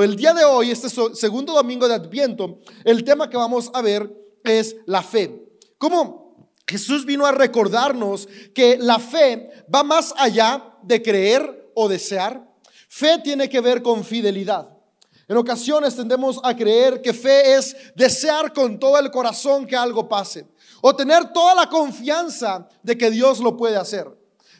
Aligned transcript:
El 0.00 0.14
día 0.14 0.32
de 0.32 0.44
hoy, 0.44 0.70
este 0.70 0.88
segundo 1.16 1.52
domingo 1.52 1.88
de 1.88 1.94
Adviento, 1.94 2.60
el 2.84 3.02
tema 3.02 3.28
que 3.28 3.36
vamos 3.36 3.68
a 3.74 3.82
ver 3.82 4.08
es 4.44 4.76
la 4.86 5.02
fe. 5.02 5.44
¿Cómo 5.76 6.52
Jesús 6.68 7.04
vino 7.04 7.26
a 7.26 7.32
recordarnos 7.32 8.28
que 8.54 8.78
la 8.78 9.00
fe 9.00 9.50
va 9.74 9.82
más 9.82 10.14
allá 10.16 10.76
de 10.84 11.02
creer 11.02 11.72
o 11.74 11.88
desear? 11.88 12.48
Fe 12.88 13.18
tiene 13.24 13.48
que 13.48 13.60
ver 13.60 13.82
con 13.82 14.04
fidelidad. 14.04 14.68
En 15.26 15.36
ocasiones 15.36 15.96
tendemos 15.96 16.38
a 16.44 16.54
creer 16.54 17.02
que 17.02 17.12
fe 17.12 17.56
es 17.56 17.76
desear 17.96 18.52
con 18.52 18.78
todo 18.78 19.00
el 19.00 19.10
corazón 19.10 19.66
que 19.66 19.74
algo 19.74 20.08
pase 20.08 20.46
o 20.80 20.94
tener 20.94 21.32
toda 21.32 21.56
la 21.56 21.68
confianza 21.68 22.68
de 22.84 22.96
que 22.96 23.10
Dios 23.10 23.40
lo 23.40 23.56
puede 23.56 23.76
hacer. 23.76 24.17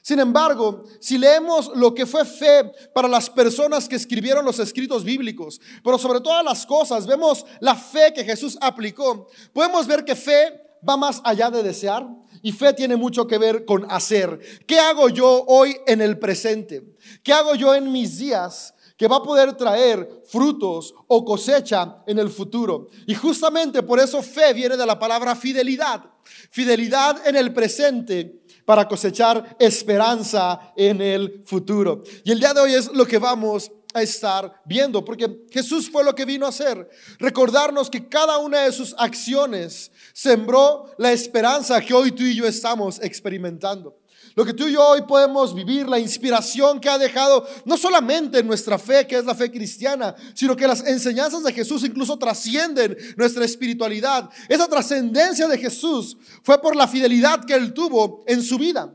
Sin 0.09 0.21
embargo, 0.21 0.85
si 1.01 1.19
leemos 1.19 1.71
lo 1.75 1.95
que 1.95 2.07
fue 2.07 2.25
fe 2.25 2.73
para 2.95 3.07
las 3.07 3.29
personas 3.29 3.87
que 3.87 3.97
escribieron 3.97 4.43
los 4.43 4.59
escritos 4.59 5.05
bíblicos, 5.05 5.61
pero 5.85 5.99
sobre 5.99 6.23
todas 6.23 6.43
las 6.43 6.65
cosas, 6.65 7.07
vemos 7.07 7.45
la 7.61 7.75
fe 7.75 8.15
que 8.15 8.25
Jesús 8.25 8.57
aplicó, 8.59 9.29
podemos 9.53 9.87
ver 9.87 10.07
que 10.07 10.17
fe 10.17 10.63
va 10.89 10.97
más 10.97 11.21
allá 11.25 11.51
de 11.51 11.63
desear 11.63 12.09
y 12.41 12.53
fe 12.53 12.73
tiene 12.73 12.97
mucho 12.97 13.27
que 13.27 13.37
ver 13.37 13.67
con 13.67 13.85
hacer. 13.91 14.41
¿Qué 14.67 14.81
hago 14.81 15.11
yo 15.11 15.45
hoy 15.47 15.77
en 15.87 16.01
el 16.01 16.19
presente? 16.19 16.85
¿Qué 17.23 17.35
hago 17.35 17.55
yo 17.55 17.75
en 17.75 17.93
mis 17.93 18.17
días? 18.17 18.73
que 18.97 19.07
va 19.07 19.19
a 19.19 19.23
poder 19.23 19.57
traer 19.57 20.25
frutos 20.27 20.93
o 21.07 21.25
cosecha 21.25 22.03
en 22.05 22.19
el 22.19 22.31
futuro. 22.31 22.89
Y 23.07 23.15
justamente 23.15 23.85
por 23.85 24.01
eso 24.01 24.21
fe 24.23 24.53
viene 24.53 24.77
de 24.77 24.85
la 24.85 24.99
palabra 24.99 25.37
fidelidad. 25.37 26.03
Fidelidad 26.51 27.25
en 27.25 27.37
el 27.37 27.53
presente 27.53 28.41
para 28.69 28.87
cosechar 28.87 29.57
esperanza 29.59 30.75
en 30.77 31.01
el 31.01 31.43
futuro. 31.47 32.03
Y 32.23 32.33
el 32.33 32.39
día 32.39 32.53
de 32.53 32.61
hoy 32.61 32.75
es 32.75 32.93
lo 32.93 33.07
que 33.07 33.17
vamos 33.17 33.73
a 33.95 34.03
estar 34.03 34.61
viendo, 34.67 35.03
porque 35.03 35.47
Jesús 35.51 35.89
fue 35.91 36.05
lo 36.05 36.15
que 36.15 36.27
vino 36.27 36.45
a 36.45 36.51
hacer, 36.51 36.87
recordarnos 37.19 37.89
que 37.89 38.11
cada 38.11 38.37
una 38.37 38.65
de 38.65 38.73
sus 38.73 38.95
acciones 38.99 39.91
sembró 40.13 40.85
la 40.99 41.13
esperanza 41.13 41.81
que 41.81 41.95
hoy 41.95 42.13
tú 42.13 42.25
y 42.25 42.35
yo 42.35 42.47
estamos 42.47 43.01
experimentando. 43.03 43.97
Lo 44.39 44.45
que 44.45 44.55
tú 44.55 44.69
y 44.69 44.75
yo 44.75 44.87
hoy 44.87 45.03
podemos 45.03 45.53
vivir, 45.53 45.89
la 45.89 45.99
inspiración 45.99 46.79
que 46.79 46.89
ha 46.89 46.97
dejado 46.97 47.45
no 47.65 47.77
solamente 47.77 48.41
nuestra 48.45 48.79
fe, 48.79 49.05
que 49.05 49.19
es 49.19 49.25
la 49.25 49.35
fe 49.35 49.51
cristiana, 49.51 50.15
sino 50.33 50.55
que 50.55 50.69
las 50.69 50.87
enseñanzas 50.87 51.43
de 51.43 51.53
Jesús 51.53 51.83
incluso 51.83 52.17
trascienden 52.17 52.97
nuestra 53.17 53.45
espiritualidad. 53.45 54.31
Esa 54.49 54.69
trascendencia 54.69 55.49
de 55.49 55.59
Jesús 55.59 56.17
fue 56.45 56.63
por 56.63 56.77
la 56.77 56.87
fidelidad 56.87 57.45
que 57.45 57.55
él 57.55 57.75
tuvo 57.75 58.23
en 58.29 58.41
su 58.41 58.59
vida. 58.59 58.95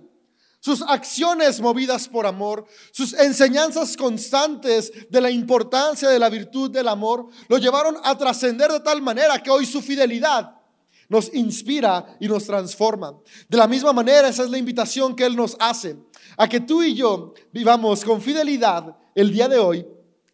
Sus 0.62 0.82
acciones 0.82 1.60
movidas 1.60 2.08
por 2.08 2.26
amor, 2.26 2.66
sus 2.94 3.12
enseñanzas 3.12 3.98
constantes 3.98 4.94
de 5.10 5.20
la 5.20 5.30
importancia 5.30 6.08
de 6.08 6.20
la 6.20 6.30
virtud 6.30 6.72
del 6.72 6.88
amor, 6.88 7.28
lo 7.50 7.58
llevaron 7.58 7.98
a 8.02 8.18
trascender 8.18 8.72
de 8.72 8.80
tal 8.80 9.02
manera 9.02 9.44
que 9.44 9.52
hoy 9.52 9.66
su 9.66 9.82
fidelidad 9.82 10.63
nos 11.14 11.32
inspira 11.32 12.18
y 12.20 12.28
nos 12.28 12.46
transforma. 12.46 13.16
De 13.48 13.56
la 13.56 13.68
misma 13.68 13.94
manera, 13.94 14.28
esa 14.28 14.44
es 14.44 14.50
la 14.50 14.58
invitación 14.58 15.16
que 15.16 15.24
Él 15.24 15.36
nos 15.36 15.56
hace, 15.60 15.96
a 16.36 16.50
que 16.50 16.60
tú 16.60 16.82
y 16.82 16.96
yo 16.96 17.36
vivamos 17.52 18.04
con 18.04 18.20
fidelidad 18.20 18.98
el 19.14 19.32
día 19.32 19.48
de 19.48 19.60
hoy 19.60 19.86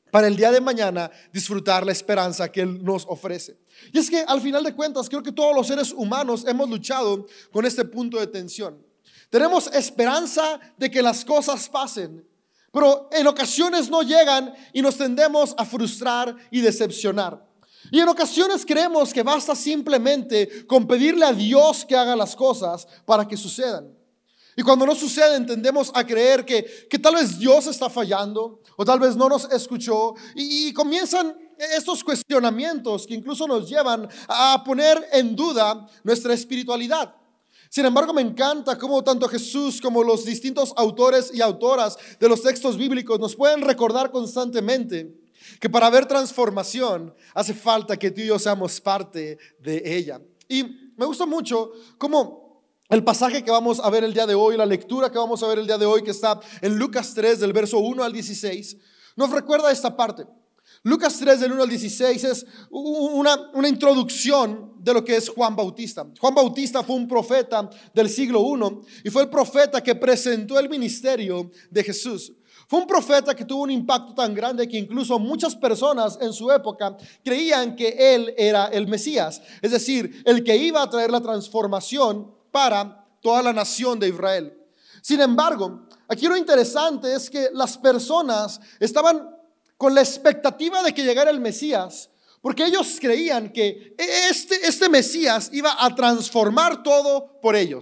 para 0.09 0.27
el 0.27 0.37
día 0.37 0.51
de 0.51 0.61
mañana 0.61 1.11
disfrutar 1.33 1.85
la 1.85 1.91
esperanza 1.91 2.49
que 2.49 2.61
Él 2.61 2.81
nos 2.81 3.05
ofrece. 3.07 3.57
Y 3.91 3.99
es 3.99 4.09
que 4.09 4.21
al 4.21 4.39
final 4.39 4.63
de 4.63 4.73
cuentas, 4.73 5.09
creo 5.09 5.21
que 5.21 5.33
todos 5.33 5.53
los 5.53 5.67
seres 5.67 5.91
humanos 5.91 6.45
hemos 6.47 6.69
luchado 6.69 7.27
con 7.51 7.65
este 7.65 7.83
punto 7.83 8.17
de 8.17 8.27
tensión. 8.27 8.81
Tenemos 9.29 9.67
esperanza 9.67 10.61
de 10.77 10.89
que 10.89 11.01
las 11.01 11.25
cosas 11.25 11.67
pasen, 11.67 12.25
pero 12.71 13.09
en 13.11 13.27
ocasiones 13.27 13.89
no 13.89 14.01
llegan 14.01 14.53
y 14.71 14.81
nos 14.81 14.95
tendemos 14.95 15.53
a 15.57 15.65
frustrar 15.65 16.37
y 16.49 16.61
decepcionar. 16.61 17.48
Y 17.91 17.99
en 17.99 18.07
ocasiones 18.07 18.65
creemos 18.65 19.13
que 19.13 19.23
basta 19.23 19.55
simplemente 19.55 20.65
con 20.67 20.87
pedirle 20.87 21.25
a 21.25 21.33
Dios 21.33 21.85
que 21.85 21.95
haga 21.95 22.15
las 22.15 22.35
cosas 22.35 22.87
para 23.05 23.27
que 23.27 23.37
sucedan. 23.37 23.95
Y 24.55 24.61
cuando 24.61 24.85
no 24.85 24.93
suceden, 24.93 25.45
tendemos 25.45 25.89
a 25.93 26.05
creer 26.05 26.43
que, 26.43 26.87
que 26.89 26.99
tal 26.99 27.15
vez 27.15 27.39
Dios 27.39 27.67
está 27.67 27.89
fallando 27.89 28.61
o 28.75 28.83
tal 28.83 28.99
vez 28.99 29.15
no 29.15 29.29
nos 29.29 29.49
escuchó. 29.51 30.15
Y, 30.35 30.67
y 30.67 30.73
comienzan 30.73 31.33
estos 31.57 32.03
cuestionamientos 32.03 33.07
que 33.07 33.13
incluso 33.13 33.47
nos 33.47 33.69
llevan 33.69 34.07
a 34.27 34.61
poner 34.65 35.07
en 35.13 35.35
duda 35.35 35.87
nuestra 36.03 36.33
espiritualidad. 36.33 37.15
Sin 37.69 37.85
embargo, 37.85 38.13
me 38.13 38.21
encanta 38.21 38.77
cómo 38.77 39.03
tanto 39.03 39.27
Jesús 39.27 39.79
como 39.79 40.03
los 40.03 40.25
distintos 40.25 40.73
autores 40.75 41.31
y 41.33 41.41
autoras 41.41 41.97
de 42.19 42.27
los 42.27 42.41
textos 42.41 42.77
bíblicos 42.77 43.19
nos 43.19 43.35
pueden 43.35 43.61
recordar 43.61 44.11
constantemente 44.11 45.15
que 45.59 45.69
para 45.69 45.89
ver 45.89 46.05
transformación 46.05 47.13
hace 47.33 47.53
falta 47.53 47.97
que 47.97 48.11
tú 48.11 48.21
y 48.21 48.27
yo 48.27 48.39
seamos 48.39 48.79
parte 48.81 49.37
de 49.59 49.81
ella. 49.85 50.21
Y 50.47 50.63
me 50.97 51.05
gusta 51.05 51.25
mucho 51.25 51.71
cómo 51.97 52.63
el 52.89 53.03
pasaje 53.03 53.43
que 53.43 53.51
vamos 53.51 53.79
a 53.79 53.89
ver 53.89 54.03
el 54.03 54.13
día 54.13 54.25
de 54.25 54.33
hoy, 54.33 54.57
la 54.57 54.65
lectura 54.65 55.11
que 55.11 55.17
vamos 55.17 55.43
a 55.43 55.47
ver 55.47 55.59
el 55.59 55.67
día 55.67 55.77
de 55.77 55.85
hoy, 55.85 56.01
que 56.01 56.11
está 56.11 56.39
en 56.61 56.77
Lucas 56.77 57.13
3 57.13 57.39
del 57.39 57.53
verso 57.53 57.77
1 57.77 58.03
al 58.03 58.11
16, 58.11 58.77
nos 59.15 59.29
recuerda 59.29 59.71
esta 59.71 59.95
parte. 59.95 60.25
Lucas 60.83 61.17
3 61.19 61.41
del 61.41 61.51
1 61.51 61.63
al 61.63 61.69
16 61.69 62.23
es 62.23 62.45
una, 62.71 63.51
una, 63.53 63.67
introducción 63.67 64.73
de 64.79 64.93
lo 64.93 65.03
que 65.03 65.17
es 65.17 65.29
Juan 65.29 65.55
Bautista. 65.55 66.07
Juan 66.19 66.33
Bautista 66.33 66.83
fue 66.83 66.95
un 66.95 67.07
profeta 67.07 67.69
del 67.93 68.09
siglo 68.09 68.41
I 68.41 69.07
y 69.07 69.09
fue 69.09 69.23
el 69.23 69.29
profeta 69.29 69.83
que 69.83 69.93
presentó 69.93 70.57
el 70.57 70.69
ministerio 70.69 71.51
de 71.69 71.83
Jesús. 71.83 72.33
Fue 72.69 72.81
un 72.81 72.85
profeta 72.85 73.33
que 73.33 73.45
tuvo 73.45 73.63
un 73.63 73.71
impacto 73.71 74.13
tan 74.13 74.31
grande 74.35 74.67
que 74.67 74.77
incluso 74.77 75.17
muchas 75.17 75.55
personas 75.55 76.19
en 76.21 76.31
su 76.31 76.51
época 76.51 76.95
creían 77.25 77.75
que 77.75 78.13
él 78.13 78.31
era 78.37 78.67
el 78.67 78.87
Mesías, 78.87 79.41
es 79.59 79.71
decir, 79.71 80.21
el 80.23 80.43
que 80.43 80.55
iba 80.55 80.83
a 80.83 80.87
traer 80.87 81.09
la 81.09 81.19
transformación 81.19 82.31
para 82.51 83.07
toda 83.21 83.41
la 83.41 83.53
nación 83.53 83.97
de 83.97 84.09
Israel. 84.09 84.55
Sin 85.01 85.19
embargo, 85.19 85.87
aquí 86.07 86.27
lo 86.27 86.37
interesante 86.37 87.11
es 87.11 87.27
que 87.27 87.49
las 87.53 87.75
personas 87.75 88.61
estaban 88.79 89.35
con 89.75 89.95
la 89.95 90.01
expectativa 90.01 90.83
de 90.83 90.93
que 90.93 91.03
llegara 91.03 91.31
el 91.31 91.39
Mesías, 91.39 92.11
porque 92.39 92.65
ellos 92.65 92.99
creían 93.01 93.51
que 93.51 93.95
este, 94.29 94.67
este 94.67 94.89
Mesías 94.89 95.49
iba 95.53 95.75
a 95.83 95.95
transformar 95.95 96.83
todo 96.83 97.39
por 97.41 97.55
ellos. 97.55 97.81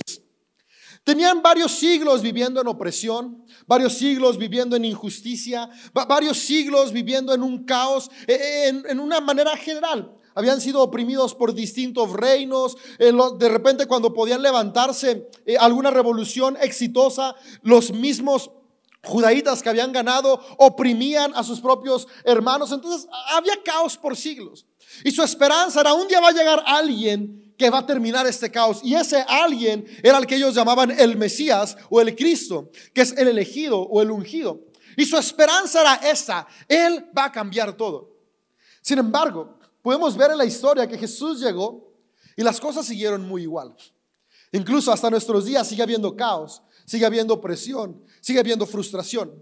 Tenían 1.07 1.41
varios 1.41 1.72
siglos 1.72 2.22
viviendo 2.22 2.59
en 2.59 2.68
opresión, 2.68 3.41
varios 3.66 3.94
siglos 3.94 4.38
viviendo 4.38 4.75
en 4.75 4.84
injusticia, 4.84 5.69
varios 5.94 6.38
siglos 6.38 6.91
viviendo 6.91 7.34
en 7.34 7.44
un 7.44 7.63
caos, 7.63 8.12
e, 8.28 8.34
e, 8.34 8.68
en, 8.68 9.00
una 9.00 9.22
manera 9.22 9.56
general. 9.56 10.12
Habían 10.35 10.59
sido 10.59 10.81
oprimidos 10.81 11.34
por 11.34 11.53
distintos 11.53 12.12
reinos. 12.12 12.75
Eh, 13.00 13.13
de 13.40 13.47
repente 13.47 13.85
cuando 13.85 14.13
podían 14.13 14.41
levantarse 14.41 15.29
eh, 15.45 15.56
alguna 15.57 15.91
revolución 15.91 16.57
exitosa, 16.59 17.35
los 17.62 17.94
mismos 17.94 18.51
judaítas 19.06 19.63
que 19.63 19.69
habían 19.69 19.94
ganado 19.94 20.41
oprimían 20.57 21.31
a 21.35 21.44
sus 21.45 21.62
propios 21.62 22.06
hermanos. 22.25 22.74
Entonces 22.74 23.07
había 23.29 23.63
caos 23.63 23.97
por 23.97 24.18
siglos. 24.18 24.66
Y 25.06 25.12
su 25.12 25.24
esperanza 25.24 25.79
era 25.79 25.94
un 25.94 26.09
día 26.09 26.19
va 26.19 26.28
a 26.28 26.34
llegar 26.34 26.62
alguien 26.66 27.46
que 27.57 27.69
va 27.69 27.79
a 27.79 27.85
terminar 27.85 28.28
este 28.28 28.51
caos. 28.51 28.81
Y 28.84 28.95
ese 28.95 29.25
alguien 29.28 29.85
era 30.03 30.18
el 30.18 30.28
que 30.28 30.35
ellos 30.35 30.53
llamaban 30.53 30.91
el 30.91 31.18
Mesías 31.18 31.75
o 31.90 32.00
el 32.00 32.16
Cristo, 32.16 32.69
que 32.94 33.01
es 33.01 33.12
el 33.18 33.28
elegido 33.28 33.79
o 33.79 34.01
el 34.01 34.12
ungido. 34.12 34.62
Y 34.95 35.06
su 35.06 35.18
esperanza 35.18 35.81
era 35.81 35.95
esa, 36.09 36.47
Él 36.68 37.09
va 37.18 37.25
a 37.25 37.31
cambiar 37.31 37.73
todo. 37.75 38.16
Sin 38.81 39.00
embargo, 39.00 39.59
podemos 39.81 40.16
ver 40.16 40.31
en 40.31 40.38
la 40.38 40.45
historia 40.45 40.88
que 40.88 40.97
Jesús 40.97 41.40
llegó 41.40 41.94
y 42.35 42.44
las 42.44 42.59
cosas 42.59 42.85
siguieron 42.85 43.28
muy 43.28 43.44
igual. 43.44 43.75
Incluso 44.51 44.91
hasta 44.91 45.09
nuestros 45.09 45.45
días 45.45 45.68
sigue 45.68 45.84
habiendo 45.84 46.16
caos, 46.16 46.62
sigue 46.85 47.06
habiendo 47.06 47.41
presión, 47.41 48.01
sigue 48.22 48.39
habiendo 48.39 48.66
frustración. 48.66 49.34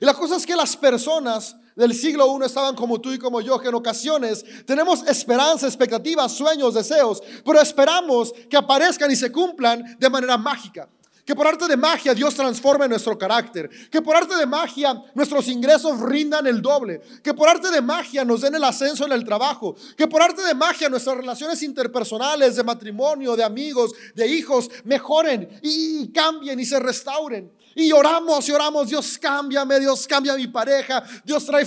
Y 0.00 0.04
la 0.04 0.14
cosa 0.14 0.36
es 0.36 0.44
que 0.44 0.56
las 0.56 0.76
personas 0.76 1.56
del 1.78 1.94
siglo 1.94 2.26
I 2.26 2.44
estaban 2.44 2.74
como 2.74 3.00
tú 3.00 3.12
y 3.12 3.18
como 3.18 3.40
yo, 3.40 3.60
que 3.60 3.68
en 3.68 3.74
ocasiones 3.76 4.44
tenemos 4.66 5.06
esperanza, 5.06 5.66
expectativas, 5.66 6.32
sueños, 6.32 6.74
deseos, 6.74 7.22
pero 7.44 7.60
esperamos 7.60 8.32
que 8.50 8.56
aparezcan 8.56 9.10
y 9.12 9.16
se 9.16 9.30
cumplan 9.30 9.96
de 9.96 10.10
manera 10.10 10.36
mágica. 10.36 10.88
Que 11.24 11.36
por 11.36 11.46
arte 11.46 11.68
de 11.68 11.76
magia 11.76 12.14
Dios 12.14 12.34
transforme 12.34 12.88
nuestro 12.88 13.18
carácter. 13.18 13.68
Que 13.90 14.00
por 14.00 14.16
arte 14.16 14.34
de 14.34 14.46
magia 14.46 14.94
nuestros 15.14 15.46
ingresos 15.48 16.00
rindan 16.00 16.46
el 16.46 16.62
doble. 16.62 17.02
Que 17.22 17.34
por 17.34 17.50
arte 17.50 17.70
de 17.70 17.82
magia 17.82 18.24
nos 18.24 18.40
den 18.40 18.54
el 18.54 18.64
ascenso 18.64 19.04
en 19.04 19.12
el 19.12 19.24
trabajo. 19.24 19.76
Que 19.94 20.08
por 20.08 20.22
arte 20.22 20.40
de 20.40 20.54
magia 20.54 20.88
nuestras 20.88 21.18
relaciones 21.18 21.62
interpersonales, 21.62 22.56
de 22.56 22.64
matrimonio, 22.64 23.36
de 23.36 23.44
amigos, 23.44 23.92
de 24.14 24.26
hijos, 24.26 24.70
mejoren 24.84 25.60
y 25.60 26.10
cambien 26.12 26.58
y 26.60 26.64
se 26.64 26.80
restauren. 26.80 27.52
Y 27.78 27.92
oramos 27.92 28.48
y 28.48 28.50
oramos, 28.50 28.88
Dios 28.88 29.16
cámbiame, 29.18 29.78
Dios 29.78 30.04
cambia 30.08 30.34
mi 30.34 30.48
pareja, 30.48 31.00
Dios 31.24 31.46
trae, 31.46 31.64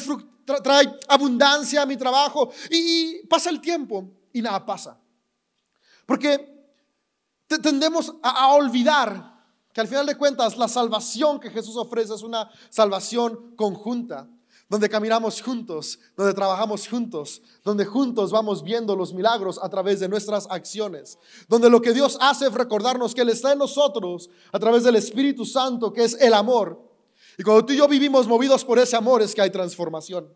trae 0.61 0.99
abundancia 1.07 1.83
a 1.83 1.85
mi 1.85 1.95
trabajo. 1.95 2.51
Y, 2.69 3.25
pasa 3.27 3.49
el 3.49 3.61
tiempo 3.61 4.11
y 4.33 4.41
nada 4.41 4.65
pasa. 4.65 4.99
Porque 6.05 6.67
tendemos 7.47 8.13
a 8.21 8.49
olvidar 8.49 9.41
que 9.71 9.79
al 9.79 9.87
final 9.87 10.05
de 10.05 10.17
cuentas 10.17 10.57
la 10.57 10.67
salvación 10.67 11.39
que 11.39 11.49
Jesús 11.49 11.77
ofrece 11.77 12.13
es 12.13 12.23
una 12.23 12.51
salvación 12.69 13.55
conjunta 13.55 14.27
donde 14.71 14.87
caminamos 14.87 15.41
juntos, 15.41 15.99
donde 16.15 16.33
trabajamos 16.33 16.87
juntos, 16.87 17.41
donde 17.61 17.83
juntos 17.83 18.31
vamos 18.31 18.63
viendo 18.63 18.95
los 18.95 19.13
milagros 19.13 19.59
a 19.61 19.67
través 19.67 19.99
de 19.99 20.07
nuestras 20.07 20.47
acciones, 20.49 21.17
donde 21.49 21.69
lo 21.69 21.81
que 21.81 21.91
Dios 21.91 22.17
hace 22.21 22.45
es 22.45 22.53
recordarnos 22.53 23.13
que 23.13 23.19
Él 23.19 23.27
está 23.27 23.51
en 23.51 23.57
nosotros 23.57 24.29
a 24.49 24.57
través 24.59 24.85
del 24.85 24.95
Espíritu 24.95 25.45
Santo, 25.45 25.91
que 25.91 26.05
es 26.05 26.13
el 26.21 26.33
amor. 26.33 26.81
Y 27.37 27.43
cuando 27.43 27.65
tú 27.65 27.73
y 27.73 27.77
yo 27.79 27.87
vivimos 27.89 28.29
movidos 28.29 28.63
por 28.63 28.79
ese 28.79 28.95
amor 28.95 29.21
es 29.21 29.35
que 29.35 29.41
hay 29.41 29.49
transformación. 29.49 30.33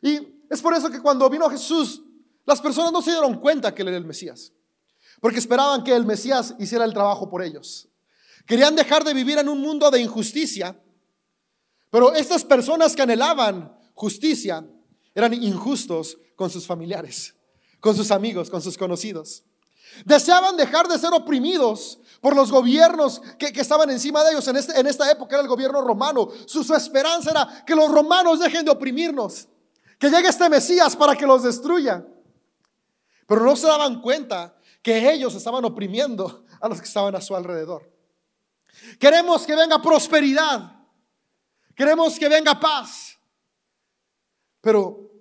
Y 0.00 0.20
es 0.48 0.62
por 0.62 0.72
eso 0.72 0.88
que 0.88 1.02
cuando 1.02 1.28
vino 1.28 1.50
Jesús, 1.50 2.02
las 2.44 2.60
personas 2.60 2.92
no 2.92 3.02
se 3.02 3.10
dieron 3.10 3.40
cuenta 3.40 3.74
que 3.74 3.82
Él 3.82 3.88
era 3.88 3.96
el 3.96 4.04
Mesías, 4.04 4.52
porque 5.20 5.40
esperaban 5.40 5.82
que 5.82 5.92
el 5.92 6.06
Mesías 6.06 6.54
hiciera 6.60 6.84
el 6.84 6.92
trabajo 6.92 7.28
por 7.28 7.42
ellos. 7.42 7.88
Querían 8.46 8.76
dejar 8.76 9.02
de 9.02 9.12
vivir 9.12 9.38
en 9.38 9.48
un 9.48 9.60
mundo 9.60 9.90
de 9.90 10.00
injusticia 10.00 10.80
pero 11.90 12.14
estas 12.14 12.44
personas 12.44 12.94
que 12.94 13.02
anhelaban 13.02 13.76
justicia 13.94 14.64
eran 15.14 15.32
injustos 15.34 16.18
con 16.34 16.50
sus 16.50 16.66
familiares, 16.66 17.34
con 17.80 17.96
sus 17.96 18.10
amigos, 18.10 18.50
con 18.50 18.60
sus 18.60 18.76
conocidos. 18.76 19.44
Deseaban 20.04 20.56
dejar 20.56 20.88
de 20.88 20.98
ser 20.98 21.12
oprimidos 21.14 21.98
por 22.20 22.34
los 22.34 22.50
gobiernos 22.50 23.22
que, 23.38 23.46
estaban 23.60 23.90
encima 23.90 24.22
de 24.24 24.32
ellos. 24.32 24.46
En, 24.48 24.56
este, 24.56 24.78
en, 24.78 24.86
esta 24.86 25.10
época 25.10 25.36
era 25.36 25.42
el 25.42 25.48
gobierno 25.48 25.80
romano. 25.80 26.28
Su, 26.46 26.64
su 26.64 26.74
esperanza 26.74 27.30
era 27.30 27.64
que 27.64 27.74
los 27.74 27.90
romanos 27.90 28.40
dejen 28.40 28.64
de 28.64 28.70
oprimirnos, 28.70 29.48
que 29.98 30.10
llegue 30.10 30.28
este 30.28 30.48
Mesías 30.50 30.96
para 30.96 31.16
que 31.16 31.26
los 31.26 31.42
destruya. 31.42 32.04
Pero 33.26 33.44
no 33.44 33.56
se 33.56 33.66
daban 33.66 34.00
cuenta 34.02 34.56
que 34.82 35.10
ellos 35.12 35.34
estaban 35.34 35.64
oprimiendo 35.64 36.44
a 36.60 36.68
los 36.68 36.78
que 36.78 36.86
estaban 36.86 37.14
a 37.16 37.20
su 37.20 37.34
alrededor. 37.34 37.90
Queremos 38.98 39.46
que 39.46 39.56
venga 39.56 39.80
prosperidad. 39.80 40.75
Queremos 41.76 42.18
que 42.18 42.28
venga 42.28 42.58
paz. 42.58 43.18
Pero 44.62 45.12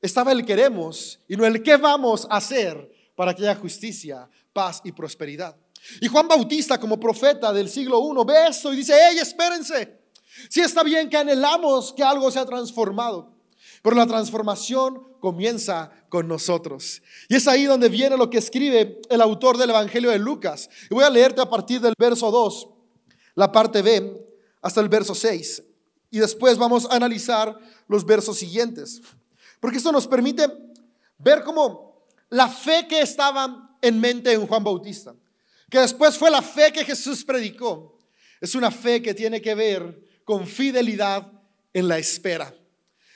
estaba 0.00 0.30
el 0.30 0.44
queremos 0.44 1.18
y 1.26 1.36
no 1.36 1.46
el 1.46 1.62
qué 1.62 1.76
vamos 1.76 2.26
a 2.28 2.36
hacer 2.36 2.92
para 3.16 3.34
que 3.34 3.42
haya 3.42 3.58
justicia, 3.58 4.28
paz 4.52 4.82
y 4.84 4.92
prosperidad. 4.92 5.56
Y 6.00 6.08
Juan 6.08 6.28
Bautista 6.28 6.78
como 6.78 7.00
profeta 7.00 7.52
del 7.52 7.68
siglo 7.68 8.00
I 8.00 8.26
ve 8.26 8.48
esto 8.48 8.72
y 8.72 8.76
dice, 8.76 8.94
hey, 8.94 9.18
espérense. 9.18 10.00
Sí 10.48 10.60
está 10.60 10.82
bien 10.82 11.08
que 11.08 11.16
anhelamos 11.16 11.92
que 11.92 12.02
algo 12.02 12.30
sea 12.30 12.46
transformado, 12.46 13.34
pero 13.82 13.96
la 13.96 14.06
transformación 14.06 15.16
comienza 15.20 15.90
con 16.08 16.28
nosotros. 16.28 17.02
Y 17.28 17.36
es 17.36 17.48
ahí 17.48 17.64
donde 17.64 17.88
viene 17.88 18.16
lo 18.16 18.30
que 18.30 18.38
escribe 18.38 19.00
el 19.08 19.20
autor 19.20 19.56
del 19.56 19.70
Evangelio 19.70 20.10
de 20.10 20.18
Lucas. 20.18 20.68
Y 20.90 20.94
voy 20.94 21.04
a 21.04 21.10
leerte 21.10 21.40
a 21.40 21.48
partir 21.50 21.80
del 21.80 21.94
verso 21.98 22.30
2, 22.30 22.68
la 23.34 23.50
parte 23.50 23.82
B, 23.82 24.26
hasta 24.60 24.80
el 24.80 24.88
verso 24.88 25.14
6. 25.14 25.62
Y 26.12 26.18
después 26.18 26.58
vamos 26.58 26.84
a 26.84 26.94
analizar 26.94 27.58
los 27.88 28.04
versos 28.04 28.38
siguientes. 28.38 29.00
Porque 29.58 29.78
esto 29.78 29.90
nos 29.90 30.06
permite 30.06 30.46
ver 31.16 31.42
cómo 31.42 32.04
la 32.28 32.48
fe 32.48 32.86
que 32.86 33.00
estaba 33.00 33.78
en 33.80 33.98
mente 33.98 34.30
en 34.30 34.46
Juan 34.46 34.62
Bautista, 34.62 35.14
que 35.70 35.78
después 35.78 36.18
fue 36.18 36.30
la 36.30 36.42
fe 36.42 36.70
que 36.70 36.84
Jesús 36.84 37.24
predicó, 37.24 37.98
es 38.42 38.54
una 38.54 38.70
fe 38.70 39.00
que 39.00 39.14
tiene 39.14 39.40
que 39.40 39.54
ver 39.54 40.20
con 40.22 40.46
fidelidad 40.46 41.32
en 41.72 41.88
la 41.88 41.96
espera. 41.96 42.54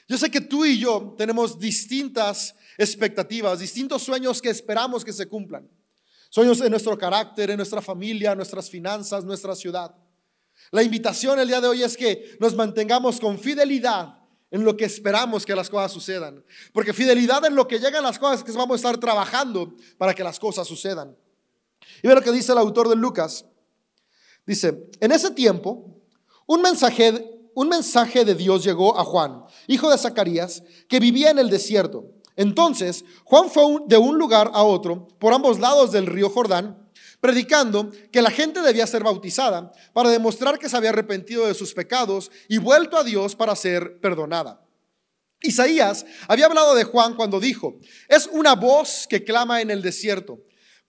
Yo 0.09 0.17
sé 0.17 0.31
que 0.31 0.41
tú 0.41 0.65
y 0.65 0.79
yo 0.79 1.15
tenemos 1.19 1.59
distintas 1.59 2.55
expectativas, 2.79 3.59
distintos 3.59 4.03
sueños 4.03 4.41
que 4.41 4.49
esperamos 4.49 5.05
que 5.05 5.13
se 5.13 5.29
cumplan. 5.29 5.69
Sueños 6.31 6.63
en 6.63 6.71
nuestro 6.71 6.97
carácter, 6.97 7.51
en 7.51 7.59
nuestra 7.59 7.83
familia, 7.83 8.35
nuestras 8.35 8.71
finanzas, 8.71 9.23
nuestra 9.23 9.55
ciudad. 9.55 9.95
La 10.71 10.83
invitación 10.83 11.39
el 11.39 11.49
día 11.49 11.61
de 11.61 11.69
hoy 11.69 11.83
es 11.83 11.97
que 11.97 12.37
nos 12.41 12.55
mantengamos 12.55 13.21
con 13.21 13.39
fidelidad 13.39 14.19
en 14.51 14.65
lo 14.65 14.77
que 14.77 14.85
esperamos 14.85 15.45
que 15.45 15.55
las 15.55 15.69
cosas 15.69 15.93
sucedan. 15.93 16.45
Porque 16.73 16.93
fidelidad 16.93 17.45
en 17.45 17.55
lo 17.55 17.67
que 17.67 17.79
llegan 17.79 18.03
las 18.03 18.19
cosas 18.19 18.43
que 18.43 18.53
vamos 18.53 18.75
a 18.75 18.77
estar 18.77 18.99
trabajando 18.99 19.75
para 19.99 20.15
que 20.15 20.25
las 20.25 20.39
cosas 20.39 20.67
sucedan. 20.67 21.17
Y 22.03 22.09
ve 22.09 22.15
lo 22.15 22.23
que 22.23 22.33
dice 22.33 22.53
el 22.53 22.59
autor 22.59 22.89
de 22.89 22.97
Lucas. 22.97 23.45
Dice, 24.47 24.89
en 25.01 25.13
ese 25.13 25.31
tiempo, 25.33 26.01
un 26.47 26.63
mensaje, 26.63 27.39
un 27.55 27.69
mensaje 27.69 28.25
de 28.25 28.35
Dios 28.35 28.62
llegó 28.65 28.99
a 28.99 29.05
Juan, 29.05 29.45
hijo 29.67 29.91
de 29.91 29.99
Zacarías, 29.99 30.62
que 30.89 31.01
vivía 31.01 31.31
en 31.31 31.39
el 31.39 31.51
desierto. 31.51 32.12
Entonces, 32.37 33.05
Juan 33.25 33.51
fue 33.51 33.65
de 33.87 33.97
un 33.97 34.19
lugar 34.19 34.51
a 34.53 34.62
otro, 34.62 35.09
por 35.19 35.33
ambos 35.33 35.59
lados 35.59 35.91
del 35.91 36.07
río 36.07 36.29
Jordán, 36.31 36.86
predicando 37.26 37.90
que 38.12 38.23
la 38.23 38.31
gente 38.31 38.62
debía 38.62 38.87
ser 38.87 39.02
bautizada 39.02 39.73
para 39.93 40.11
demostrar 40.11 40.61
que 40.61 40.69
se 40.69 40.76
había 40.76 40.90
arrepentido 40.90 41.44
de 41.44 41.55
sus 41.55 41.75
pecados 41.75 42.31
y 42.46 42.58
vuelto 42.58 42.96
a 42.96 43.02
Dios 43.02 43.34
para 43.34 43.56
ser 43.56 43.99
perdonada. 44.00 44.64
Isaías 45.43 46.06
había 46.28 46.46
hablado 46.46 46.76
de 46.76 46.84
Juan 46.84 47.17
cuando 47.17 47.40
dijo, 47.40 47.81
es 48.08 48.28
una 48.31 48.55
voz 48.55 49.08
que 49.08 49.25
clama 49.25 49.61
en 49.61 49.73
el 49.73 49.82
desierto, 49.82 50.38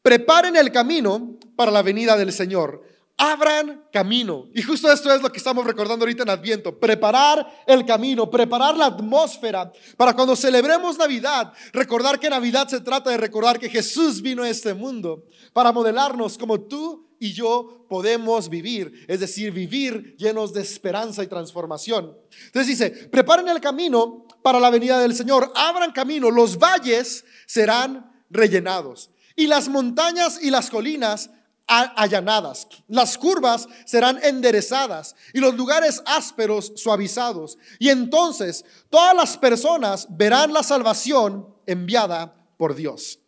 preparen 0.04 0.56
el 0.56 0.72
camino 0.72 1.40
para 1.56 1.72
la 1.72 1.82
venida 1.82 2.16
del 2.16 2.32
Señor 2.32 2.84
abran 3.18 3.84
camino. 3.92 4.48
Y 4.54 4.62
justo 4.62 4.92
esto 4.92 5.12
es 5.12 5.22
lo 5.22 5.32
que 5.32 5.40
estamos 5.40 5.66
recordando 5.66 6.06
ahorita 6.06 6.24
en 6.24 6.30
Adviento, 6.30 6.80
preparar 6.80 7.64
el 7.66 7.84
camino, 7.86 8.30
preparar 8.30 8.78
la 8.78 8.86
atmósfera 8.86 9.72
para 9.98 10.14
cuando 10.14 10.36
celebremos 10.36 10.98
Navidad, 10.98 11.52
recordar 11.74 12.20
que 12.20 12.30
Navidad 12.30 12.68
se 12.68 12.80
trata 12.80 13.10
de 13.10 13.18
recordar 13.18 13.60
que 13.60 13.70
Jesús 13.70 14.22
vino 14.22 14.44
a 14.44 14.50
este 14.50 14.76
mundo 14.76 15.26
para 15.52 15.72
modelarnos 15.72 16.38
como 16.38 16.62
tú 16.62 17.08
y 17.20 17.34
yo 17.34 17.86
podemos 17.90 18.48
vivir, 18.48 19.06
es 19.08 19.20
decir, 19.20 19.52
vivir 19.52 20.16
llenos 20.18 20.54
de 20.54 20.62
esperanza 20.62 21.24
y 21.24 21.28
transformación. 21.28 22.16
Entonces 22.46 22.68
dice, 22.68 22.92
preparen 22.92 23.48
el 23.48 23.60
camino 23.60 24.28
para 24.44 24.60
la 24.60 24.70
venida 24.70 25.00
del 25.00 25.16
Señor, 25.16 25.52
abran 25.56 25.92
camino, 25.92 26.30
los 26.30 26.60
valles 26.60 27.26
serán 27.48 28.12
rellenados 28.30 29.10
y 29.36 29.48
las 29.48 29.70
montañas 29.70 30.40
y 30.42 30.50
las 30.52 30.70
colinas 30.70 31.30
allanadas. 31.68 32.68
Las 32.88 33.18
curvas 33.18 33.68
serán 33.86 34.20
enderezadas 34.24 35.16
y 35.34 35.40
los 35.40 35.56
lugares 35.56 36.02
ásperos 36.06 36.74
suavizados. 36.76 37.58
Y 37.80 37.90
entonces 37.90 38.64
todas 38.90 39.16
las 39.16 39.38
personas 39.38 40.08
verán 40.10 40.54
la 40.54 40.64
salvación 40.64 41.54
enviada 41.66 42.34
por 42.58 42.76
Dios. 42.76 43.20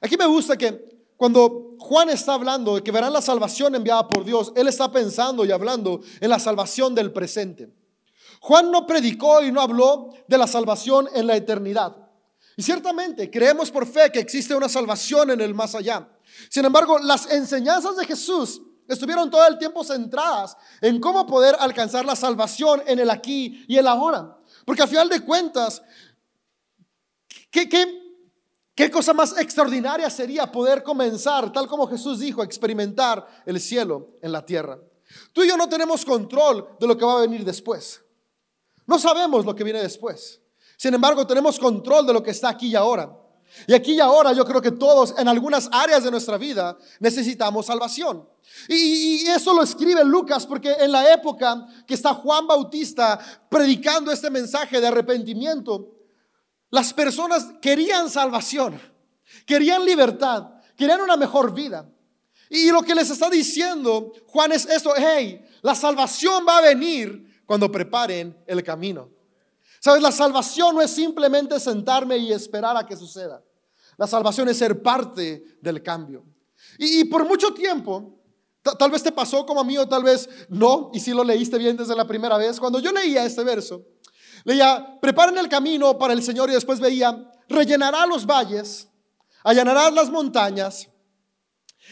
Aquí 0.00 0.16
me 0.16 0.26
gusta 0.26 0.56
que 0.56 0.94
cuando 1.16 1.76
Juan 1.78 2.10
está 2.10 2.34
hablando 2.34 2.76
de 2.76 2.82
que 2.82 2.92
verán 2.92 3.12
la 3.12 3.22
salvación 3.22 3.74
enviada 3.74 4.08
por 4.08 4.24
Dios, 4.24 4.52
él 4.56 4.68
está 4.68 4.90
pensando 4.90 5.44
y 5.44 5.52
hablando 5.52 6.00
en 6.20 6.30
la 6.30 6.38
salvación 6.38 6.94
del 6.94 7.12
presente. 7.12 7.72
Juan 8.40 8.70
no 8.70 8.86
predicó 8.86 9.42
y 9.42 9.50
no 9.50 9.60
habló 9.60 10.10
de 10.28 10.38
la 10.38 10.46
salvación 10.46 11.08
en 11.14 11.26
la 11.26 11.36
eternidad. 11.36 11.96
Y 12.56 12.62
ciertamente 12.62 13.30
creemos 13.30 13.70
por 13.70 13.86
fe 13.86 14.10
que 14.12 14.20
existe 14.20 14.54
una 14.54 14.68
salvación 14.68 15.30
en 15.30 15.40
el 15.40 15.54
más 15.54 15.74
allá. 15.74 16.08
Sin 16.48 16.64
embargo, 16.64 16.98
las 16.98 17.30
enseñanzas 17.30 17.96
de 17.96 18.04
Jesús 18.06 18.62
estuvieron 18.88 19.30
todo 19.30 19.46
el 19.46 19.58
tiempo 19.58 19.84
centradas 19.84 20.56
en 20.80 21.00
cómo 21.00 21.26
poder 21.26 21.56
alcanzar 21.58 22.04
la 22.04 22.16
salvación 22.16 22.82
en 22.86 22.98
el 22.98 23.10
aquí 23.10 23.64
y 23.68 23.76
el 23.76 23.86
ahora. 23.86 24.36
Porque 24.64 24.82
a 24.82 24.86
final 24.86 25.08
de 25.08 25.20
cuentas, 25.20 25.82
¿qué, 27.50 27.68
qué 28.74 28.90
cosa 28.90 29.12
más 29.12 29.38
extraordinaria 29.38 30.08
sería 30.10 30.50
poder 30.50 30.82
comenzar, 30.82 31.52
tal 31.52 31.66
como 31.66 31.86
Jesús 31.86 32.20
dijo, 32.20 32.42
a 32.42 32.44
experimentar 32.44 33.26
el 33.46 33.60
cielo 33.60 34.16
en 34.22 34.32
la 34.32 34.44
tierra? 34.44 34.78
Tú 35.32 35.42
y 35.42 35.48
yo 35.48 35.56
no 35.56 35.68
tenemos 35.68 36.04
control 36.04 36.76
de 36.80 36.86
lo 36.86 36.96
que 36.96 37.04
va 37.04 37.18
a 37.18 37.20
venir 37.20 37.44
después. 37.44 38.02
No 38.86 38.98
sabemos 38.98 39.44
lo 39.44 39.54
que 39.54 39.64
viene 39.64 39.80
después. 39.80 40.40
Sin 40.76 40.92
embargo, 40.92 41.26
tenemos 41.26 41.58
control 41.58 42.06
de 42.06 42.12
lo 42.12 42.22
que 42.22 42.32
está 42.32 42.48
aquí 42.48 42.68
y 42.68 42.74
ahora. 42.74 43.23
Y 43.66 43.74
aquí 43.74 43.92
y 43.92 44.00
ahora 44.00 44.32
yo 44.32 44.44
creo 44.44 44.60
que 44.60 44.72
todos 44.72 45.14
en 45.18 45.28
algunas 45.28 45.68
áreas 45.72 46.04
de 46.04 46.10
nuestra 46.10 46.36
vida 46.38 46.76
necesitamos 47.00 47.66
salvación. 47.66 48.28
Y, 48.68 49.26
eso 49.26 49.54
lo 49.54 49.62
escribe 49.62 50.04
Lucas 50.04 50.46
porque 50.46 50.72
en 50.72 50.92
la 50.92 51.12
época 51.12 51.66
que 51.86 51.94
está 51.94 52.14
Juan 52.14 52.46
Bautista 52.46 53.18
predicando 53.48 54.12
este 54.12 54.30
mensaje 54.30 54.80
de 54.80 54.86
arrepentimiento, 54.86 55.94
las 56.70 56.92
personas 56.92 57.46
querían 57.62 58.10
salvación, 58.10 58.80
querían 59.46 59.84
libertad, 59.84 60.50
querían 60.76 61.00
una 61.00 61.16
mejor 61.16 61.54
vida. 61.54 61.88
Y 62.50 62.70
lo 62.70 62.82
que 62.82 62.94
les 62.94 63.10
está 63.10 63.30
diciendo 63.30 64.12
Juan 64.26 64.52
es 64.52 64.66
esto, 64.66 64.92
hey, 64.96 65.44
la 65.62 65.74
salvación 65.74 66.44
va 66.46 66.58
a 66.58 66.62
venir 66.62 67.42
cuando 67.46 67.70
preparen 67.70 68.36
el 68.46 68.62
camino. 68.62 69.13
Sabes, 69.84 70.00
la 70.00 70.12
salvación 70.12 70.74
no 70.74 70.80
es 70.80 70.90
simplemente 70.90 71.60
sentarme 71.60 72.16
y 72.16 72.32
esperar 72.32 72.74
a 72.74 72.86
que 72.86 72.96
suceda. 72.96 73.44
La 73.98 74.06
salvación 74.06 74.48
es 74.48 74.56
ser 74.56 74.82
parte 74.82 75.58
del 75.60 75.82
cambio. 75.82 76.24
Y, 76.78 77.04
por 77.04 77.28
mucho 77.28 77.52
tiempo, 77.52 78.18
tal 78.78 78.90
vez 78.90 79.02
te 79.02 79.12
pasó 79.12 79.44
como 79.44 79.60
a 79.60 79.64
mí 79.64 79.76
o 79.76 79.86
tal 79.86 80.02
vez 80.02 80.26
no, 80.48 80.90
y 80.94 81.00
si 81.00 81.12
lo 81.12 81.22
leíste 81.22 81.58
bien 81.58 81.76
desde 81.76 81.94
la 81.94 82.06
primera 82.06 82.38
vez, 82.38 82.58
cuando 82.58 82.78
yo 82.78 82.92
leía 82.92 83.26
este 83.26 83.44
verso, 83.44 83.84
leía, 84.44 84.98
preparen 85.02 85.36
el 85.36 85.50
camino 85.50 85.98
para 85.98 86.14
el 86.14 86.22
Señor 86.22 86.48
y 86.48 86.54
después 86.54 86.80
veía, 86.80 87.30
rellenará 87.50 88.06
los 88.06 88.24
valles, 88.24 88.88
allanarás 89.42 89.92
las 89.92 90.08
montañas, 90.08 90.88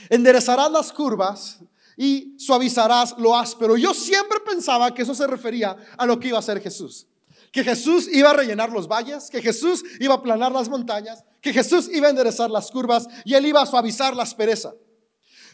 enderezarás 0.08 0.72
las 0.72 0.90
curvas 0.94 1.58
y 1.98 2.38
suavizarás 2.38 3.18
lo 3.18 3.36
áspero. 3.36 3.76
Yo 3.76 3.92
siempre 3.92 4.40
pensaba 4.40 4.94
que 4.94 5.02
eso 5.02 5.14
se 5.14 5.26
refería 5.26 5.76
a 5.98 6.06
lo 6.06 6.18
que 6.18 6.28
iba 6.28 6.38
a 6.38 6.40
hacer 6.40 6.58
Jesús 6.58 7.06
que 7.52 7.62
Jesús 7.62 8.08
iba 8.10 8.30
a 8.30 8.32
rellenar 8.32 8.70
los 8.70 8.88
valles, 8.88 9.28
que 9.28 9.42
Jesús 9.42 9.84
iba 10.00 10.14
a 10.14 10.16
aplanar 10.16 10.50
las 10.50 10.70
montañas, 10.70 11.22
que 11.40 11.52
Jesús 11.52 11.88
iba 11.92 12.06
a 12.06 12.10
enderezar 12.10 12.50
las 12.50 12.70
curvas 12.70 13.06
y 13.26 13.34
él 13.34 13.44
iba 13.44 13.60
a 13.60 13.66
suavizar 13.66 14.16
la 14.16 14.22
aspereza. 14.22 14.74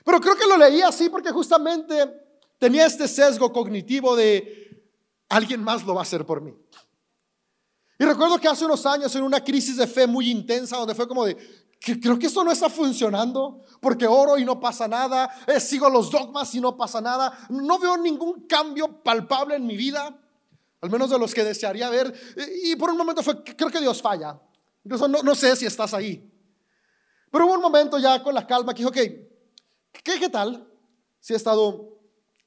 Pero 0.04 0.20
creo 0.20 0.36
que 0.36 0.46
lo 0.46 0.56
leía 0.56 0.88
así 0.88 1.08
porque 1.08 1.30
justamente 1.32 2.08
tenía 2.58 2.86
este 2.86 3.08
sesgo 3.08 3.52
cognitivo 3.52 4.14
de 4.14 4.86
alguien 5.28 5.62
más 5.62 5.84
lo 5.84 5.94
va 5.94 6.00
a 6.00 6.02
hacer 6.02 6.24
por 6.24 6.40
mí. 6.40 6.54
Y 7.98 8.04
recuerdo 8.04 8.38
que 8.38 8.46
hace 8.46 8.64
unos 8.64 8.86
años 8.86 9.14
en 9.16 9.24
una 9.24 9.42
crisis 9.42 9.76
de 9.76 9.88
fe 9.88 10.06
muy 10.06 10.30
intensa 10.30 10.76
donde 10.76 10.94
fue 10.94 11.08
como 11.08 11.24
de, 11.24 11.36
creo 11.80 12.16
que 12.16 12.26
esto 12.26 12.44
no 12.44 12.52
está 12.52 12.70
funcionando 12.70 13.64
porque 13.80 14.06
oro 14.06 14.38
y 14.38 14.44
no 14.44 14.60
pasa 14.60 14.86
nada, 14.86 15.28
eh, 15.48 15.58
sigo 15.58 15.90
los 15.90 16.12
dogmas 16.12 16.54
y 16.54 16.60
no 16.60 16.76
pasa 16.76 17.00
nada, 17.00 17.36
no 17.50 17.76
veo 17.80 17.96
ningún 17.96 18.46
cambio 18.46 19.02
palpable 19.02 19.56
en 19.56 19.66
mi 19.66 19.76
vida, 19.76 20.16
al 20.80 20.90
menos 20.90 21.10
de 21.10 21.18
los 21.18 21.34
que 21.34 21.44
desearía 21.44 21.90
ver. 21.90 22.12
Y 22.62 22.76
por 22.76 22.90
un 22.90 22.96
momento 22.96 23.22
fue, 23.22 23.42
creo 23.42 23.70
que 23.70 23.80
Dios 23.80 24.00
falla. 24.00 24.40
Incluso 24.84 25.08
no, 25.08 25.22
no 25.22 25.34
sé 25.34 25.56
si 25.56 25.66
estás 25.66 25.94
ahí. 25.94 26.30
Pero 27.30 27.46
hubo 27.46 27.54
un 27.54 27.60
momento 27.60 27.98
ya 27.98 28.22
con 28.22 28.34
la 28.34 28.46
calma 28.46 28.72
que 28.72 28.78
dijo, 28.78 28.90
ok, 28.90 28.96
¿qué, 28.96 30.18
qué 30.18 30.28
tal 30.28 30.66
si 31.20 31.34
he 31.34 31.36
estado 31.36 31.98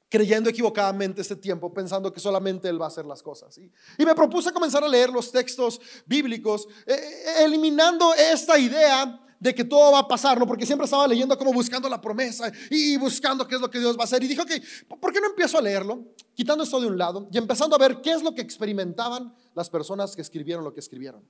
creyendo 0.08 0.50
equivocadamente 0.50 1.22
este 1.22 1.36
tiempo, 1.36 1.72
pensando 1.72 2.12
que 2.12 2.20
solamente 2.20 2.68
Él 2.68 2.78
va 2.78 2.84
a 2.84 2.88
hacer 2.88 3.06
las 3.06 3.22
cosas. 3.22 3.56
Y, 3.56 3.72
me 4.04 4.14
propuse 4.14 4.52
comenzar 4.52 4.84
a 4.84 4.88
leer 4.88 5.08
los 5.08 5.32
textos 5.32 5.80
bíblicos, 6.04 6.68
eh, 6.84 7.24
eliminando 7.38 8.12
esta 8.12 8.58
idea 8.58 9.18
de 9.42 9.52
que 9.52 9.64
todo 9.64 9.90
va 9.90 9.98
a 9.98 10.06
pasar, 10.06 10.38
¿no? 10.38 10.46
Porque 10.46 10.64
siempre 10.64 10.84
estaba 10.84 11.04
leyendo 11.08 11.36
como 11.36 11.52
buscando 11.52 11.88
la 11.88 12.00
promesa 12.00 12.52
y 12.70 12.96
buscando 12.96 13.44
qué 13.44 13.56
es 13.56 13.60
lo 13.60 13.68
que 13.68 13.80
Dios 13.80 13.96
va 13.96 14.02
a 14.02 14.04
hacer. 14.04 14.22
Y 14.22 14.28
dije, 14.28 14.40
ok, 14.40 14.52
¿por 15.00 15.12
qué 15.12 15.20
no 15.20 15.26
empiezo 15.26 15.58
a 15.58 15.60
leerlo? 15.60 16.04
Quitando 16.32 16.62
esto 16.62 16.80
de 16.80 16.86
un 16.86 16.96
lado 16.96 17.28
y 17.32 17.38
empezando 17.38 17.74
a 17.74 17.78
ver 17.80 18.00
qué 18.00 18.12
es 18.12 18.22
lo 18.22 18.36
que 18.36 18.40
experimentaban 18.40 19.34
las 19.52 19.68
personas 19.68 20.14
que 20.14 20.22
escribieron 20.22 20.62
lo 20.62 20.72
que 20.72 20.78
escribieron. 20.78 21.24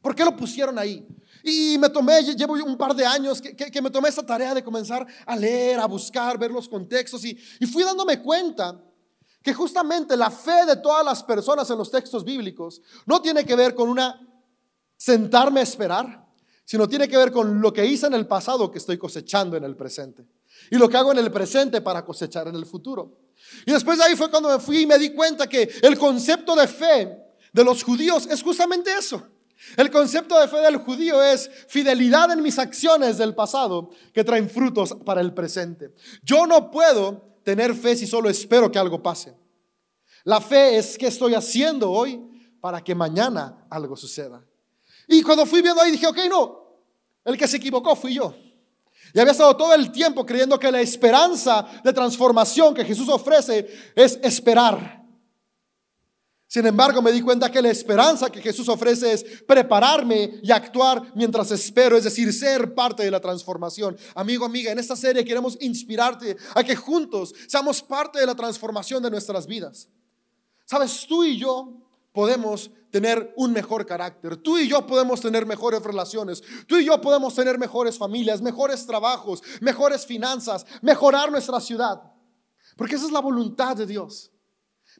¿Por 0.00 0.14
qué 0.14 0.24
lo 0.24 0.34
pusieron 0.34 0.78
ahí? 0.78 1.06
Y 1.44 1.76
me 1.76 1.90
tomé, 1.90 2.22
llevo 2.22 2.54
un 2.54 2.78
par 2.78 2.96
de 2.96 3.04
años 3.04 3.42
que, 3.42 3.82
me 3.82 3.90
tomé 3.90 4.08
esa 4.08 4.24
tarea 4.24 4.54
de 4.54 4.64
comenzar 4.64 5.06
a 5.26 5.36
leer, 5.36 5.78
a 5.78 5.84
buscar, 5.84 6.38
ver 6.38 6.50
los 6.50 6.66
contextos 6.70 7.22
y, 7.26 7.38
y 7.60 7.66
fui 7.66 7.82
dándome 7.82 8.22
cuenta 8.22 8.82
que 9.42 9.52
justamente 9.52 10.16
la 10.16 10.30
fe 10.30 10.64
de 10.64 10.76
todas 10.76 11.04
las 11.04 11.22
personas 11.22 11.68
en 11.68 11.76
los 11.76 11.90
textos 11.90 12.24
bíblicos 12.24 12.80
no 13.04 13.20
tiene 13.20 13.44
que 13.44 13.54
ver 13.56 13.74
con 13.74 13.90
una 13.90 14.26
sentarme 14.96 15.60
a 15.60 15.64
esperar, 15.64 16.21
sino 16.72 16.88
tiene 16.88 17.06
que 17.06 17.18
ver 17.18 17.30
con 17.30 17.60
lo 17.60 17.70
que 17.70 17.84
hice 17.84 18.06
en 18.06 18.14
el 18.14 18.26
pasado 18.26 18.70
que 18.70 18.78
estoy 18.78 18.96
cosechando 18.96 19.58
en 19.58 19.64
el 19.64 19.76
presente 19.76 20.24
y 20.70 20.78
lo 20.78 20.88
que 20.88 20.96
hago 20.96 21.12
en 21.12 21.18
el 21.18 21.30
presente 21.30 21.82
para 21.82 22.02
cosechar 22.02 22.48
en 22.48 22.54
el 22.54 22.64
futuro. 22.64 23.18
Y 23.66 23.72
después 23.72 23.98
de 23.98 24.04
ahí 24.04 24.16
fue 24.16 24.30
cuando 24.30 24.48
me 24.48 24.58
fui 24.58 24.78
y 24.78 24.86
me 24.86 24.98
di 24.98 25.10
cuenta 25.10 25.46
que 25.46 25.70
el 25.82 25.98
concepto 25.98 26.56
de 26.56 26.66
fe 26.66 27.14
de 27.52 27.62
los 27.62 27.82
judíos 27.82 28.26
es 28.26 28.42
justamente 28.42 28.90
eso. 28.90 29.22
El 29.76 29.90
concepto 29.90 30.40
de 30.40 30.48
fe 30.48 30.60
del 30.60 30.78
judío 30.78 31.22
es 31.22 31.50
fidelidad 31.68 32.30
en 32.30 32.42
mis 32.42 32.58
acciones 32.58 33.18
del 33.18 33.34
pasado 33.34 33.90
que 34.14 34.24
traen 34.24 34.48
frutos 34.48 34.96
para 35.04 35.20
el 35.20 35.34
presente. 35.34 35.92
Yo 36.22 36.46
no 36.46 36.70
puedo 36.70 37.36
tener 37.44 37.74
fe 37.74 37.96
si 37.96 38.06
solo 38.06 38.30
espero 38.30 38.72
que 38.72 38.78
algo 38.78 39.02
pase. 39.02 39.36
La 40.24 40.40
fe 40.40 40.78
es 40.78 40.96
que 40.96 41.08
estoy 41.08 41.34
haciendo 41.34 41.90
hoy 41.90 42.18
para 42.62 42.82
que 42.82 42.94
mañana 42.94 43.66
algo 43.68 43.94
suceda. 43.94 44.42
Y 45.08 45.22
cuando 45.22 45.44
fui 45.44 45.60
viendo 45.60 45.82
ahí 45.82 45.90
dije, 45.90 46.06
ok, 46.06 46.18
no, 46.30 46.61
el 47.24 47.36
que 47.36 47.48
se 47.48 47.56
equivocó 47.56 47.94
fui 47.96 48.14
yo. 48.14 48.34
Y 49.14 49.20
había 49.20 49.32
estado 49.32 49.56
todo 49.56 49.74
el 49.74 49.92
tiempo 49.92 50.24
creyendo 50.24 50.58
que 50.58 50.72
la 50.72 50.80
esperanza 50.80 51.66
de 51.84 51.92
transformación 51.92 52.74
que 52.74 52.84
Jesús 52.84 53.08
ofrece 53.08 53.92
es 53.94 54.18
esperar 54.22 55.02
sin 56.52 56.66
embargo, 56.66 57.00
me 57.00 57.12
di 57.12 57.22
cuenta 57.22 57.50
que 57.50 57.62
la 57.62 57.70
esperanza 57.70 58.28
que 58.28 58.42
Jesús 58.42 58.68
ofrece 58.68 59.10
es 59.10 59.24
prepararme 59.48 60.38
y 60.42 60.52
actuar 60.52 61.02
mientras 61.14 61.50
espero, 61.50 61.96
es 61.96 62.04
decir, 62.04 62.30
ser 62.30 62.74
parte 62.74 63.02
de 63.02 63.10
la 63.10 63.20
transformación. 63.20 63.96
Amigo, 64.14 64.44
amiga, 64.44 64.70
en 64.70 64.78
esta 64.78 64.94
serie 64.94 65.24
queremos 65.24 65.56
inspirarte 65.62 66.36
a 66.54 66.62
que 66.62 66.76
juntos 66.76 67.34
seamos 67.48 67.80
parte 67.80 68.18
de 68.18 68.26
la 68.26 68.34
transformación 68.34 69.02
de 69.02 69.10
nuestras 69.10 69.46
vidas. 69.46 69.88
Sabes, 70.66 71.06
tú 71.08 71.24
y 71.24 71.38
yo 71.38 71.72
podemos 72.12 72.70
tener 72.92 73.32
un 73.36 73.52
mejor 73.52 73.86
carácter. 73.86 74.36
Tú 74.36 74.58
y 74.58 74.68
yo 74.68 74.86
podemos 74.86 75.20
tener 75.20 75.46
mejores 75.46 75.82
relaciones. 75.82 76.42
Tú 76.68 76.76
y 76.76 76.84
yo 76.84 77.00
podemos 77.00 77.34
tener 77.34 77.58
mejores 77.58 77.98
familias, 77.98 78.40
mejores 78.40 78.86
trabajos, 78.86 79.42
mejores 79.60 80.06
finanzas, 80.06 80.64
mejorar 80.82 81.32
nuestra 81.32 81.58
ciudad. 81.58 82.00
Porque 82.76 82.94
esa 82.94 83.06
es 83.06 83.12
la 83.12 83.20
voluntad 83.20 83.76
de 83.76 83.86
Dios. 83.86 84.30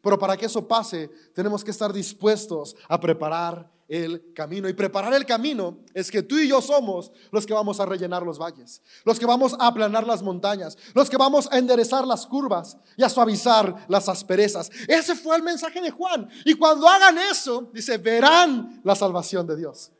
Pero 0.02 0.18
para 0.18 0.36
que 0.36 0.46
eso 0.46 0.66
pase, 0.66 1.10
tenemos 1.34 1.62
que 1.62 1.70
estar 1.70 1.92
dispuestos 1.92 2.74
a 2.88 2.98
preparar 2.98 3.70
el 3.92 4.32
camino. 4.32 4.70
Y 4.70 4.72
preparar 4.72 5.12
el 5.12 5.26
camino 5.26 5.80
es 5.92 6.10
que 6.10 6.22
tú 6.22 6.38
y 6.38 6.48
yo 6.48 6.62
somos 6.62 7.12
los 7.30 7.44
que 7.44 7.52
vamos 7.52 7.78
a 7.78 7.84
rellenar 7.84 8.22
los 8.22 8.38
valles, 8.38 8.80
los 9.04 9.18
que 9.18 9.26
vamos 9.26 9.54
a 9.58 9.66
aplanar 9.66 10.06
las 10.06 10.22
montañas, 10.22 10.78
los 10.94 11.10
que 11.10 11.18
vamos 11.18 11.46
a 11.52 11.58
enderezar 11.58 12.06
las 12.06 12.26
curvas 12.26 12.78
y 12.96 13.02
a 13.02 13.10
suavizar 13.10 13.84
las 13.88 14.08
asperezas. 14.08 14.70
Ese 14.88 15.14
fue 15.14 15.36
el 15.36 15.42
mensaje 15.42 15.82
de 15.82 15.90
Juan. 15.90 16.26
Y 16.46 16.54
cuando 16.54 16.88
hagan 16.88 17.18
eso, 17.18 17.70
dice, 17.74 17.98
verán 17.98 18.80
la 18.82 18.94
salvación 18.94 19.46
de 19.46 19.56
Dios. 19.56 19.92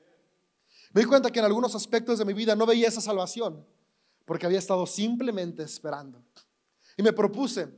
Me 0.95 1.03
di 1.03 1.07
cuenta 1.07 1.31
que 1.31 1.41
en 1.41 1.45
algunos 1.45 1.75
aspectos 1.75 2.19
de 2.19 2.25
mi 2.25 2.33
vida 2.33 2.57
no 2.57 2.65
veía 2.65 2.89
esa 2.89 3.03
salvación 3.03 3.63
porque 4.25 4.47
había 4.47 4.59
estado 4.59 4.87
simplemente 4.87 5.63
esperando. 5.65 6.23
Y 6.97 7.03
me 7.03 7.13
propuse 7.13 7.69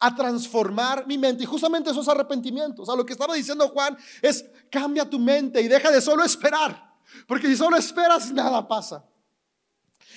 a 0.00 0.14
transformar 0.14 1.06
mi 1.06 1.18
mente. 1.18 1.42
Y 1.42 1.46
justamente 1.46 1.90
esos 1.90 2.08
arrepentimientos. 2.08 2.82
O 2.82 2.86
sea, 2.86 2.96
lo 2.96 3.04
que 3.04 3.12
estaba 3.12 3.34
diciendo 3.34 3.68
Juan 3.68 3.96
es 4.22 4.44
cambia 4.70 5.08
tu 5.08 5.18
mente 5.18 5.60
y 5.60 5.68
deja 5.68 5.90
de 5.90 6.00
solo 6.00 6.24
esperar. 6.24 6.96
Porque 7.26 7.46
si 7.46 7.56
solo 7.56 7.76
esperas, 7.76 8.32
nada 8.32 8.66
pasa. 8.66 9.04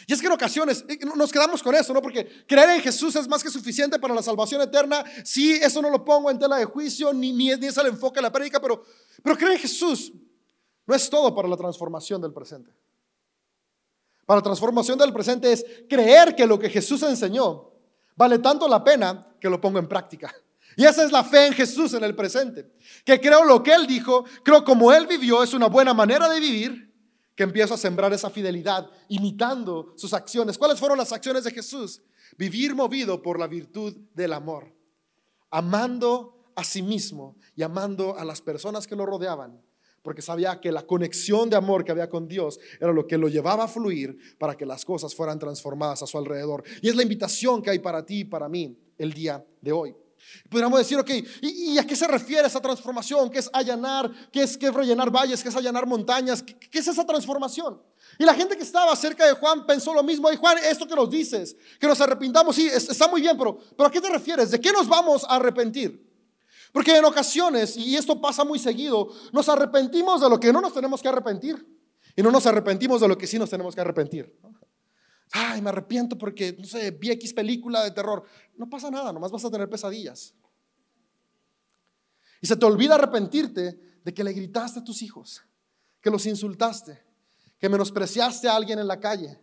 Y 0.07 0.13
es 0.13 0.19
que 0.19 0.27
en 0.27 0.33
ocasiones 0.33 0.83
eh, 0.87 0.99
nos 1.15 1.31
quedamos 1.31 1.61
con 1.61 1.75
eso, 1.75 1.93
¿no? 1.93 2.01
Porque 2.01 2.45
creer 2.47 2.71
en 2.71 2.81
Jesús 2.81 3.15
es 3.15 3.27
más 3.27 3.43
que 3.43 3.49
suficiente 3.49 3.99
para 3.99 4.13
la 4.13 4.23
salvación 4.23 4.61
eterna. 4.61 5.03
Sí, 5.23 5.53
eso 5.53 5.81
no 5.81 5.89
lo 5.89 6.03
pongo 6.03 6.29
en 6.29 6.39
tela 6.39 6.57
de 6.57 6.65
juicio, 6.65 7.13
ni, 7.13 7.31
ni, 7.31 7.51
es 7.51 7.77
el 7.77 7.87
enfoque 7.87 8.17
de 8.17 8.23
la 8.23 8.31
prédica, 8.31 8.59
pero, 8.59 8.83
pero 9.23 9.37
creer 9.37 9.53
en 9.53 9.59
Jesús 9.59 10.11
no 10.85 10.95
es 10.95 11.09
todo 11.09 11.33
para 11.33 11.47
la 11.47 11.57
transformación 11.57 12.21
del 12.21 12.33
presente. 12.33 12.71
Para 14.25 14.39
la 14.39 14.43
transformación 14.43 14.97
del 14.97 15.13
presente 15.13 15.51
es 15.51 15.65
creer 15.89 16.35
que 16.35 16.45
lo 16.45 16.57
que 16.57 16.69
Jesús 16.69 17.01
enseñó 17.03 17.70
Vale 18.15 18.39
tanto 18.39 18.67
la 18.67 18.83
pena 18.83 19.35
que 19.39 19.49
lo 19.49 19.59
pongo 19.59 19.79
en 19.79 19.87
práctica. 19.87 20.33
Y 20.75 20.85
esa 20.85 21.03
es 21.03 21.11
la 21.11 21.23
fe 21.23 21.47
en 21.47 21.53
Jesús 21.53 21.93
en 21.93 22.03
el 22.03 22.15
presente. 22.15 22.71
Que 23.03 23.19
creo 23.19 23.43
lo 23.43 23.61
que 23.61 23.73
Él 23.73 23.87
dijo, 23.87 24.25
creo 24.43 24.63
como 24.63 24.91
Él 24.91 25.07
vivió, 25.07 25.43
es 25.43 25.53
una 25.53 25.67
buena 25.67 25.93
manera 25.93 26.29
de 26.29 26.39
vivir, 26.39 26.93
que 27.35 27.43
empiezo 27.43 27.73
a 27.73 27.77
sembrar 27.77 28.13
esa 28.13 28.29
fidelidad 28.29 28.89
imitando 29.09 29.93
sus 29.97 30.13
acciones. 30.13 30.57
¿Cuáles 30.57 30.79
fueron 30.79 30.97
las 30.97 31.11
acciones 31.11 31.43
de 31.43 31.51
Jesús? 31.51 32.01
Vivir 32.37 32.75
movido 32.75 33.21
por 33.21 33.39
la 33.39 33.47
virtud 33.47 33.95
del 34.13 34.33
amor, 34.33 34.73
amando 35.49 36.51
a 36.55 36.63
sí 36.63 36.81
mismo 36.81 37.37
y 37.55 37.63
amando 37.63 38.17
a 38.17 38.23
las 38.23 38.41
personas 38.41 38.87
que 38.87 38.95
lo 38.95 39.05
rodeaban 39.05 39.61
porque 40.01 40.21
sabía 40.21 40.59
que 40.59 40.71
la 40.71 40.85
conexión 40.85 41.49
de 41.49 41.55
amor 41.55 41.83
que 41.83 41.91
había 41.91 42.09
con 42.09 42.27
Dios 42.27 42.59
era 42.79 42.91
lo 42.91 43.05
que 43.05 43.17
lo 43.17 43.27
llevaba 43.27 43.65
a 43.65 43.67
fluir 43.67 44.17
para 44.37 44.55
que 44.55 44.65
las 44.65 44.83
cosas 44.83 45.13
fueran 45.13 45.39
transformadas 45.39 46.01
a 46.01 46.07
su 46.07 46.17
alrededor. 46.17 46.63
Y 46.81 46.89
es 46.89 46.95
la 46.95 47.03
invitación 47.03 47.61
que 47.61 47.69
hay 47.69 47.79
para 47.79 48.05
ti 48.05 48.19
y 48.19 48.25
para 48.25 48.49
mí 48.49 48.77
el 48.97 49.13
día 49.13 49.45
de 49.61 49.71
hoy. 49.71 49.95
Podríamos 50.49 50.79
decir, 50.79 50.97
ok, 50.99 51.09
¿y, 51.41 51.77
a 51.77 51.85
qué 51.85 51.95
se 51.95 52.07
refiere 52.07 52.47
esa 52.47 52.61
transformación? 52.61 53.29
¿Qué 53.29 53.39
es 53.39 53.49
allanar? 53.51 54.11
¿Qué 54.31 54.43
es, 54.43 54.57
qué 54.57 54.69
rellenar 54.69 55.09
valles? 55.09 55.41
¿Qué 55.41 55.49
es 55.49 55.55
allanar 55.55 55.87
montañas? 55.87 56.43
¿Qué, 56.43 56.79
es 56.79 56.87
esa 56.87 57.05
transformación? 57.05 57.81
Y 58.19 58.23
la 58.23 58.33
gente 58.33 58.55
que 58.55 58.63
estaba 58.63 58.95
cerca 58.95 59.25
de 59.25 59.33
Juan 59.33 59.65
pensó 59.65 59.93
lo 59.93 60.03
mismo. 60.03 60.31
Y 60.31 60.35
Juan, 60.35 60.57
esto 60.59 60.87
que 60.87 60.95
nos 60.95 61.09
dices, 61.09 61.55
que 61.79 61.87
nos 61.87 61.99
arrepintamos, 62.01 62.55
sí, 62.55 62.67
está 62.67 63.07
muy 63.07 63.21
bien, 63.21 63.37
pero, 63.37 63.57
pero 63.75 63.87
¿a 63.87 63.91
qué 63.91 63.99
te 63.99 64.09
refieres? 64.09 64.51
¿De 64.51 64.59
qué 64.59 64.71
nos 64.71 64.87
vamos 64.87 65.23
a 65.23 65.37
arrepentir? 65.37 66.10
Porque 66.71 66.97
en 66.97 67.05
ocasiones, 67.05 67.75
y 67.75 67.95
esto 67.95 68.19
pasa 68.21 68.43
muy 68.43 68.59
seguido, 68.59 69.09
nos 69.33 69.49
arrepentimos 69.49 70.21
de 70.21 70.29
lo 70.29 70.39
que 70.39 70.53
no 70.53 70.61
nos 70.61 70.73
tenemos 70.73 71.01
que 71.01 71.09
arrepentir. 71.09 71.65
Y 72.15 72.21
no 72.21 72.31
nos 72.31 72.45
arrepentimos 72.45 73.01
de 73.01 73.07
lo 73.07 73.17
que 73.17 73.27
sí 73.27 73.39
nos 73.39 73.49
tenemos 73.49 73.75
que 73.75 73.81
arrepentir. 73.81 74.37
Ay, 75.31 75.61
me 75.61 75.69
arrepiento 75.69 76.17
porque, 76.17 76.55
no 76.57 76.65
sé, 76.65 76.91
vi 76.91 77.11
X 77.11 77.33
película 77.33 77.83
de 77.83 77.91
terror. 77.91 78.23
No 78.55 78.69
pasa 78.69 78.91
nada, 78.91 79.13
nomás 79.13 79.31
vas 79.31 79.45
a 79.45 79.51
tener 79.51 79.69
pesadillas. 79.69 80.33
Y 82.41 82.47
se 82.47 82.55
te 82.55 82.65
olvida 82.65 82.95
arrepentirte 82.95 83.79
de 84.03 84.13
que 84.13 84.23
le 84.23 84.33
gritaste 84.33 84.79
a 84.79 84.83
tus 84.83 85.01
hijos, 85.01 85.41
que 86.01 86.09
los 86.09 86.25
insultaste, 86.25 87.01
que 87.59 87.69
menospreciaste 87.69 88.49
a 88.49 88.55
alguien 88.55 88.79
en 88.79 88.87
la 88.87 88.99
calle, 88.99 89.39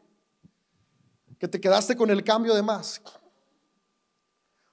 que 1.39 1.49
te 1.49 1.61
quedaste 1.61 1.97
con 1.97 2.11
el 2.11 2.25
cambio 2.25 2.55
de 2.55 2.63
más, 2.63 3.01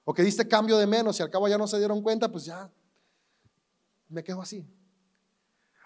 o 0.08 0.14
que 0.14 0.22
diste 0.22 0.46
cambio 0.46 0.78
de 0.78 0.86
menos 0.86 1.18
y 1.18 1.22
al 1.22 1.30
cabo 1.30 1.48
ya 1.48 1.58
no 1.58 1.66
se 1.66 1.78
dieron 1.78 2.00
cuenta, 2.00 2.30
pues 2.30 2.44
ya 2.44 2.70
me 4.08 4.22
quedo 4.22 4.40
así. 4.40 4.64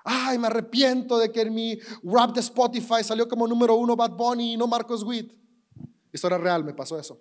Ay, 0.04 0.38
me 0.38 0.46
arrepiento 0.46 1.18
de 1.18 1.32
que 1.32 1.40
en 1.40 1.54
mi 1.54 1.78
rap 2.02 2.34
de 2.34 2.40
Spotify 2.40 3.02
salió 3.02 3.26
como 3.26 3.46
número 3.46 3.74
uno 3.76 3.96
Bad 3.96 4.10
Bunny 4.10 4.52
y 4.52 4.56
no 4.58 4.66
Marcos 4.66 5.02
Witt. 5.02 5.32
Historia 6.12 6.36
real, 6.36 6.62
me 6.64 6.74
pasó 6.74 6.98
eso. 6.98 7.18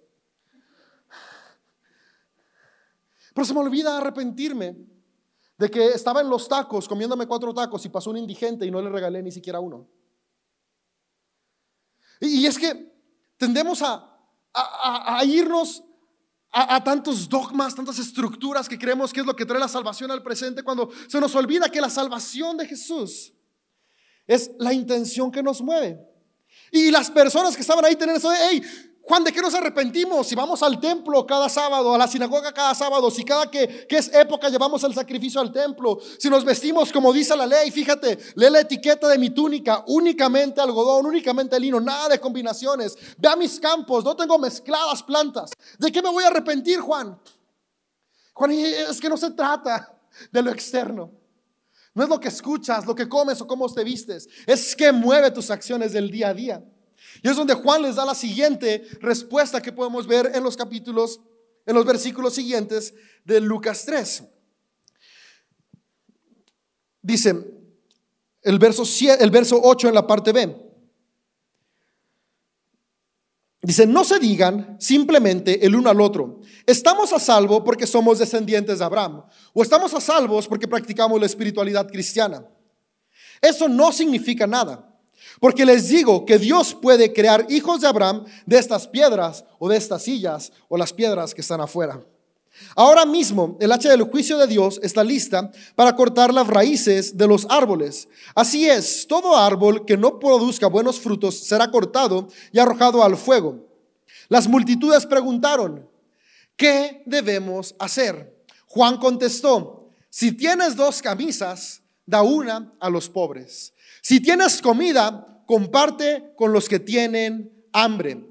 Pero 3.33 3.45
se 3.45 3.53
me 3.53 3.61
olvida 3.61 3.97
arrepentirme 3.97 4.75
de 5.57 5.71
que 5.71 5.87
estaba 5.91 6.19
en 6.19 6.29
los 6.29 6.49
tacos 6.49 6.85
comiéndome 6.85 7.27
cuatro 7.27 7.53
tacos 7.53 7.85
y 7.85 7.89
pasó 7.89 8.09
un 8.09 8.17
indigente 8.17 8.65
y 8.65 8.71
no 8.71 8.81
le 8.81 8.89
regalé 8.89 9.23
ni 9.23 9.31
siquiera 9.31 9.61
uno. 9.61 9.87
Y, 12.19 12.45
es 12.45 12.59
que 12.59 12.93
tendemos 13.37 13.81
a, 13.81 14.19
a, 14.53 15.23
irnos 15.23 15.85
a, 16.51 16.83
tantos 16.83 17.29
dogmas, 17.29 17.75
tantas 17.75 17.99
estructuras 17.99 18.67
que 18.67 18.77
creemos 18.77 19.13
que 19.13 19.19
es 19.19 19.25
lo 19.25 19.35
que 19.35 19.45
trae 19.45 19.59
la 19.59 19.67
salvación 19.67 20.09
al 20.11 20.23
presente, 20.23 20.63
cuando 20.63 20.89
se 21.07 21.19
nos 21.19 21.35
olvida 21.35 21.69
que 21.69 21.81
la 21.81 21.89
salvación 21.89 22.57
de 22.57 22.67
Jesús 22.67 23.33
es 24.25 24.51
la 24.57 24.73
intención 24.73 25.31
que 25.31 25.43
nos 25.43 25.61
mueve. 25.61 25.99
Y 26.71 26.91
las 26.91 27.09
personas 27.11 27.55
que 27.55 27.61
estaban 27.61 27.85
ahí 27.85 27.95
tenían 27.95 28.17
eso 28.17 28.29
de, 28.29 28.63
Juan, 29.01 29.23
¿de 29.23 29.31
qué 29.31 29.41
nos 29.41 29.55
arrepentimos? 29.55 30.27
Si 30.27 30.35
vamos 30.35 30.61
al 30.61 30.79
templo 30.79 31.25
cada 31.25 31.49
sábado, 31.49 31.95
a 31.95 31.97
la 31.97 32.07
sinagoga 32.07 32.53
cada 32.53 32.75
sábado, 32.75 33.09
si 33.09 33.23
cada 33.23 33.49
que, 33.49 33.87
que, 33.87 33.97
es 33.97 34.13
época 34.13 34.49
llevamos 34.49 34.83
el 34.83 34.93
sacrificio 34.93 35.41
al 35.41 35.51
templo, 35.51 35.97
si 36.19 36.29
nos 36.29 36.45
vestimos 36.45 36.91
como 36.91 37.11
dice 37.11 37.35
la 37.35 37.47
ley, 37.47 37.71
fíjate, 37.71 38.19
lee 38.35 38.49
la 38.49 38.59
etiqueta 38.59 39.07
de 39.07 39.17
mi 39.17 39.31
túnica, 39.31 39.83
únicamente 39.87 40.61
algodón, 40.61 41.07
únicamente 41.07 41.59
lino, 41.59 41.79
nada 41.79 42.09
de 42.09 42.19
combinaciones. 42.19 42.95
Ve 43.17 43.29
a 43.29 43.35
mis 43.35 43.59
campos, 43.59 44.03
no 44.03 44.15
tengo 44.15 44.37
mezcladas 44.37 45.01
plantas. 45.01 45.51
¿De 45.79 45.91
qué 45.91 46.01
me 46.01 46.09
voy 46.09 46.23
a 46.23 46.27
arrepentir, 46.27 46.79
Juan? 46.79 47.19
Juan, 48.33 48.51
es 48.51 48.99
que 49.01 49.09
no 49.09 49.17
se 49.17 49.31
trata 49.31 49.99
de 50.31 50.41
lo 50.41 50.51
externo. 50.51 51.11
No 51.93 52.03
es 52.03 52.09
lo 52.09 52.19
que 52.19 52.27
escuchas, 52.27 52.85
lo 52.85 52.95
que 52.95 53.09
comes 53.09 53.41
o 53.41 53.47
cómo 53.47 53.67
te 53.73 53.83
vistes, 53.83 54.27
es 54.45 54.75
que 54.75 54.91
mueve 54.91 55.31
tus 55.31 55.49
acciones 55.49 55.93
del 55.93 56.11
día 56.11 56.29
a 56.29 56.33
día. 56.33 56.63
Y 57.21 57.29
es 57.29 57.35
donde 57.35 57.53
Juan 57.53 57.81
les 57.81 57.95
da 57.95 58.05
la 58.05 58.15
siguiente 58.15 58.87
respuesta 59.01 59.61
que 59.61 59.71
podemos 59.71 60.07
ver 60.07 60.31
en 60.33 60.43
los 60.43 60.55
capítulos, 60.55 61.19
en 61.65 61.75
los 61.75 61.85
versículos 61.85 62.33
siguientes 62.33 62.93
de 63.25 63.41
Lucas 63.41 63.85
3. 63.85 64.23
Dice 67.01 67.59
el 68.41 68.59
verso, 68.59 68.83
el 69.19 69.31
verso 69.31 69.59
8 69.61 69.89
en 69.89 69.93
la 69.93 70.07
parte 70.07 70.31
B. 70.31 70.69
Dice, 73.61 73.85
no 73.85 74.05
se 74.05 74.19
digan 74.19 74.77
simplemente 74.79 75.65
el 75.65 75.75
uno 75.75 75.89
al 75.89 75.99
otro, 75.99 76.39
estamos 76.65 77.11
a 77.11 77.19
salvo 77.19 77.61
porque 77.61 77.85
somos 77.85 78.17
descendientes 78.17 78.79
de 78.79 78.85
Abraham, 78.85 79.25
o 79.53 79.61
estamos 79.61 79.93
a 79.93 79.99
salvos 79.99 80.47
porque 80.47 80.67
practicamos 80.67 81.19
la 81.19 81.25
espiritualidad 81.25 81.87
cristiana. 81.89 82.47
Eso 83.41 83.67
no 83.67 83.91
significa 83.91 84.47
nada. 84.47 84.88
Porque 85.39 85.65
les 85.65 85.87
digo 85.87 86.25
que 86.25 86.37
Dios 86.37 86.73
puede 86.73 87.13
crear 87.13 87.45
hijos 87.49 87.81
de 87.81 87.87
Abraham 87.87 88.25
de 88.45 88.57
estas 88.57 88.87
piedras 88.87 89.45
o 89.57 89.69
de 89.69 89.77
estas 89.77 90.03
sillas 90.03 90.51
o 90.67 90.77
las 90.77 90.93
piedras 90.93 91.33
que 91.33 91.41
están 91.41 91.61
afuera. 91.61 92.03
Ahora 92.75 93.05
mismo 93.05 93.57
el 93.59 93.71
hacha 93.71 93.89
del 93.89 94.03
juicio 94.03 94.37
de 94.37 94.47
Dios 94.47 94.79
está 94.83 95.03
lista 95.03 95.51
para 95.75 95.95
cortar 95.95 96.33
las 96.33 96.47
raíces 96.47 97.17
de 97.17 97.27
los 97.27 97.45
árboles. 97.49 98.07
Así 98.35 98.69
es, 98.69 99.07
todo 99.07 99.37
árbol 99.37 99.85
que 99.85 99.97
no 99.97 100.19
produzca 100.19 100.67
buenos 100.67 100.99
frutos 100.99 101.39
será 101.39 101.71
cortado 101.71 102.27
y 102.51 102.59
arrojado 102.59 103.03
al 103.03 103.15
fuego. 103.15 103.65
Las 104.27 104.47
multitudes 104.47 105.05
preguntaron, 105.05 105.87
¿qué 106.55 107.01
debemos 107.05 107.75
hacer? 107.79 108.35
Juan 108.67 108.97
contestó, 108.97 109.89
si 110.09 110.31
tienes 110.31 110.75
dos 110.75 111.01
camisas, 111.01 111.81
da 112.05 112.21
una 112.21 112.73
a 112.79 112.89
los 112.89 113.09
pobres. 113.09 113.73
Si 114.01 114.19
tienes 114.19 114.61
comida, 114.61 115.43
comparte 115.45 116.33
con 116.35 116.53
los 116.53 116.69
que 116.69 116.79
tienen 116.79 117.51
hambre. 117.73 118.25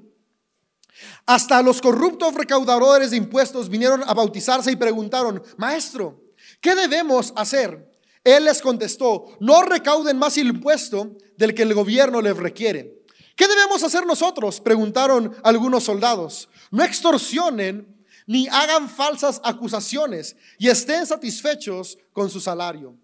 Hasta 1.25 1.61
los 1.61 1.81
corruptos 1.81 2.33
recaudadores 2.33 3.11
de 3.11 3.17
impuestos 3.17 3.69
vinieron 3.69 4.03
a 4.05 4.13
bautizarse 4.13 4.71
y 4.71 4.75
preguntaron, 4.75 5.41
Maestro, 5.57 6.21
¿qué 6.59 6.75
debemos 6.75 7.33
hacer? 7.35 7.89
Él 8.23 8.45
les 8.45 8.61
contestó, 8.61 9.37
no 9.39 9.61
recauden 9.61 10.17
más 10.17 10.37
impuesto 10.37 11.15
del 11.37 11.53
que 11.53 11.63
el 11.63 11.73
gobierno 11.73 12.21
les 12.21 12.35
requiere. 12.35 12.99
¿Qué 13.35 13.47
debemos 13.47 13.83
hacer 13.83 14.05
nosotros? 14.05 14.59
Preguntaron 14.59 15.33
algunos 15.43 15.85
soldados. 15.85 16.49
No 16.71 16.83
extorsionen 16.83 18.05
ni 18.27 18.47
hagan 18.49 18.89
falsas 18.89 19.39
acusaciones 19.43 20.35
y 20.57 20.67
estén 20.67 21.07
satisfechos 21.07 21.97
con 22.11 22.29
su 22.29 22.41
salario. 22.41 22.95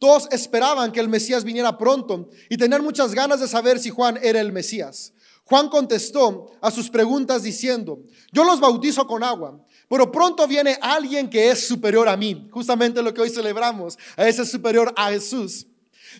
Todos 0.00 0.28
esperaban 0.30 0.92
que 0.92 1.00
el 1.00 1.10
Mesías 1.10 1.44
viniera 1.44 1.76
pronto 1.76 2.30
y 2.48 2.56
tenían 2.56 2.82
muchas 2.82 3.14
ganas 3.14 3.38
de 3.38 3.46
saber 3.46 3.78
si 3.78 3.90
Juan 3.90 4.18
era 4.22 4.40
el 4.40 4.50
Mesías. 4.50 5.12
Juan 5.44 5.68
contestó 5.68 6.52
a 6.62 6.70
sus 6.70 6.88
preguntas 6.88 7.42
diciendo, 7.42 7.98
yo 8.32 8.42
los 8.44 8.60
bautizo 8.60 9.06
con 9.06 9.22
agua, 9.22 9.60
pero 9.90 10.10
pronto 10.10 10.48
viene 10.48 10.78
alguien 10.80 11.28
que 11.28 11.50
es 11.50 11.68
superior 11.68 12.08
a 12.08 12.16
mí, 12.16 12.48
justamente 12.50 13.02
lo 13.02 13.12
que 13.12 13.20
hoy 13.20 13.28
celebramos, 13.28 13.98
a 14.16 14.26
ese 14.26 14.46
superior 14.46 14.90
a 14.96 15.10
Jesús. 15.10 15.66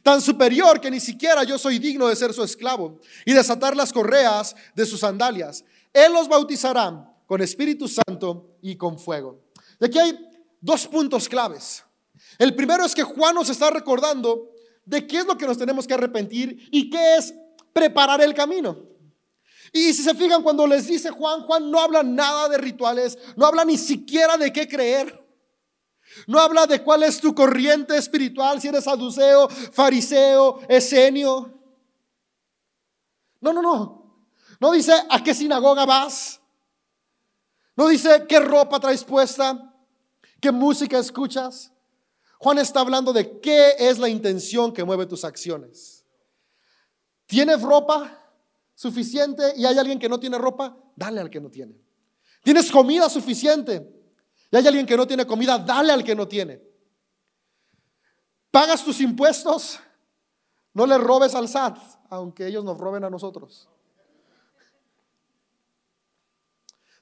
Tan 0.02 0.20
superior 0.20 0.78
que 0.78 0.90
ni 0.90 1.00
siquiera 1.00 1.42
yo 1.44 1.58
soy 1.58 1.78
digno 1.78 2.06
de 2.06 2.16
ser 2.16 2.34
su 2.34 2.44
esclavo 2.44 3.00
y 3.24 3.32
desatar 3.32 3.74
las 3.74 3.94
correas 3.94 4.54
de 4.74 4.84
sus 4.84 5.00
sandalias. 5.00 5.64
Él 5.94 6.12
los 6.12 6.28
bautizará 6.28 7.10
con 7.26 7.40
Espíritu 7.40 7.88
Santo 7.88 8.58
y 8.60 8.76
con 8.76 8.98
fuego. 8.98 9.40
De 9.78 9.86
aquí 9.86 9.98
hay 9.98 10.18
dos 10.60 10.86
puntos 10.86 11.26
claves. 11.30 11.82
El 12.38 12.54
primero 12.54 12.84
es 12.84 12.94
que 12.94 13.02
Juan 13.02 13.34
nos 13.34 13.50
está 13.50 13.70
recordando 13.70 14.50
de 14.84 15.06
qué 15.06 15.18
es 15.18 15.26
lo 15.26 15.36
que 15.36 15.46
nos 15.46 15.58
tenemos 15.58 15.86
que 15.86 15.94
arrepentir 15.94 16.68
y 16.70 16.90
qué 16.90 17.16
es 17.16 17.34
preparar 17.72 18.20
el 18.20 18.34
camino. 18.34 18.90
Y 19.72 19.92
si 19.92 20.02
se 20.02 20.14
fijan, 20.14 20.42
cuando 20.42 20.66
les 20.66 20.86
dice 20.86 21.10
Juan, 21.10 21.42
Juan 21.42 21.70
no 21.70 21.80
habla 21.80 22.02
nada 22.02 22.48
de 22.48 22.58
rituales, 22.58 23.16
no 23.36 23.46
habla 23.46 23.64
ni 23.64 23.78
siquiera 23.78 24.36
de 24.36 24.52
qué 24.52 24.66
creer. 24.66 25.20
No 26.26 26.40
habla 26.40 26.66
de 26.66 26.82
cuál 26.82 27.04
es 27.04 27.20
tu 27.20 27.34
corriente 27.34 27.96
espiritual, 27.96 28.60
si 28.60 28.66
eres 28.66 28.84
saduceo, 28.84 29.48
fariseo, 29.48 30.60
esenio. 30.68 31.56
No, 33.40 33.52
no, 33.52 33.62
no. 33.62 34.26
No 34.58 34.72
dice 34.72 34.92
a 35.08 35.22
qué 35.22 35.32
sinagoga 35.34 35.86
vas. 35.86 36.40
No 37.76 37.88
dice 37.88 38.26
qué 38.28 38.40
ropa 38.40 38.80
traes 38.80 39.04
puesta, 39.04 39.72
qué 40.40 40.50
música 40.50 40.98
escuchas. 40.98 41.72
Juan 42.42 42.56
está 42.56 42.80
hablando 42.80 43.12
de 43.12 43.38
qué 43.38 43.74
es 43.78 43.98
la 43.98 44.08
intención 44.08 44.72
que 44.72 44.82
mueve 44.82 45.04
tus 45.04 45.24
acciones. 45.24 46.06
¿Tienes 47.26 47.60
ropa 47.60 48.32
suficiente 48.74 49.52
y 49.58 49.66
hay 49.66 49.76
alguien 49.76 49.98
que 49.98 50.08
no 50.08 50.18
tiene 50.18 50.38
ropa? 50.38 50.74
Dale 50.96 51.20
al 51.20 51.28
que 51.28 51.38
no 51.38 51.50
tiene. 51.50 51.78
¿Tienes 52.42 52.72
comida 52.72 53.10
suficiente 53.10 53.86
y 54.50 54.56
hay 54.56 54.66
alguien 54.66 54.86
que 54.86 54.96
no 54.96 55.06
tiene 55.06 55.26
comida? 55.26 55.58
Dale 55.58 55.92
al 55.92 56.02
que 56.02 56.14
no 56.14 56.26
tiene. 56.26 56.62
¿Pagas 58.50 58.82
tus 58.82 59.02
impuestos? 59.02 59.78
No 60.72 60.86
le 60.86 60.96
robes 60.96 61.34
al 61.34 61.46
SAT, 61.46 61.76
aunque 62.08 62.46
ellos 62.46 62.64
nos 62.64 62.78
roben 62.78 63.04
a 63.04 63.10
nosotros. 63.10 63.68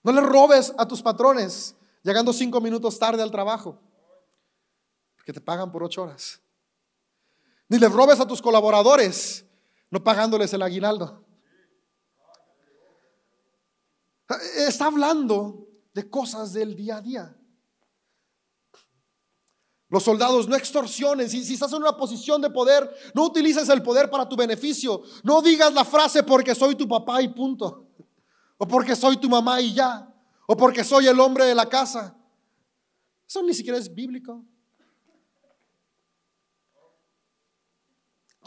No 0.02 0.10
le 0.10 0.20
robes 0.20 0.74
a 0.76 0.88
tus 0.88 1.00
patrones 1.00 1.76
llegando 2.02 2.32
cinco 2.32 2.60
minutos 2.60 2.98
tarde 2.98 3.22
al 3.22 3.30
trabajo 3.30 3.80
que 5.28 5.32
te 5.34 5.42
pagan 5.42 5.70
por 5.70 5.82
ocho 5.82 6.04
horas. 6.04 6.40
Ni 7.68 7.78
le 7.78 7.90
robes 7.90 8.18
a 8.18 8.26
tus 8.26 8.40
colaboradores 8.40 9.44
no 9.90 10.02
pagándoles 10.02 10.54
el 10.54 10.62
aguinaldo. 10.62 11.22
Está 14.56 14.86
hablando 14.86 15.68
de 15.92 16.08
cosas 16.08 16.54
del 16.54 16.74
día 16.74 16.96
a 16.96 17.02
día. 17.02 17.36
Los 19.90 20.02
soldados 20.02 20.48
no 20.48 20.56
extorsionen. 20.56 21.28
Si, 21.28 21.44
si, 21.44 21.52
estás 21.52 21.74
en 21.74 21.82
una 21.82 21.94
posición 21.94 22.40
de 22.40 22.48
poder, 22.48 22.90
no 23.12 23.26
utilices 23.26 23.68
el 23.68 23.82
poder 23.82 24.08
para 24.08 24.26
tu 24.26 24.34
beneficio. 24.34 25.02
No 25.24 25.42
digas 25.42 25.74
la 25.74 25.84
frase 25.84 26.22
porque 26.22 26.54
soy 26.54 26.74
tu 26.74 26.88
papá 26.88 27.20
y 27.20 27.28
punto. 27.28 27.86
O 28.56 28.66
porque 28.66 28.96
soy 28.96 29.18
tu 29.18 29.28
mamá 29.28 29.60
y 29.60 29.74
ya. 29.74 30.10
O 30.46 30.56
porque 30.56 30.82
soy 30.84 31.06
el 31.06 31.20
hombre 31.20 31.44
de 31.44 31.54
la 31.54 31.68
casa. 31.68 32.16
Eso 33.26 33.42
ni 33.42 33.52
siquiera 33.52 33.76
es 33.76 33.94
bíblico. 33.94 34.42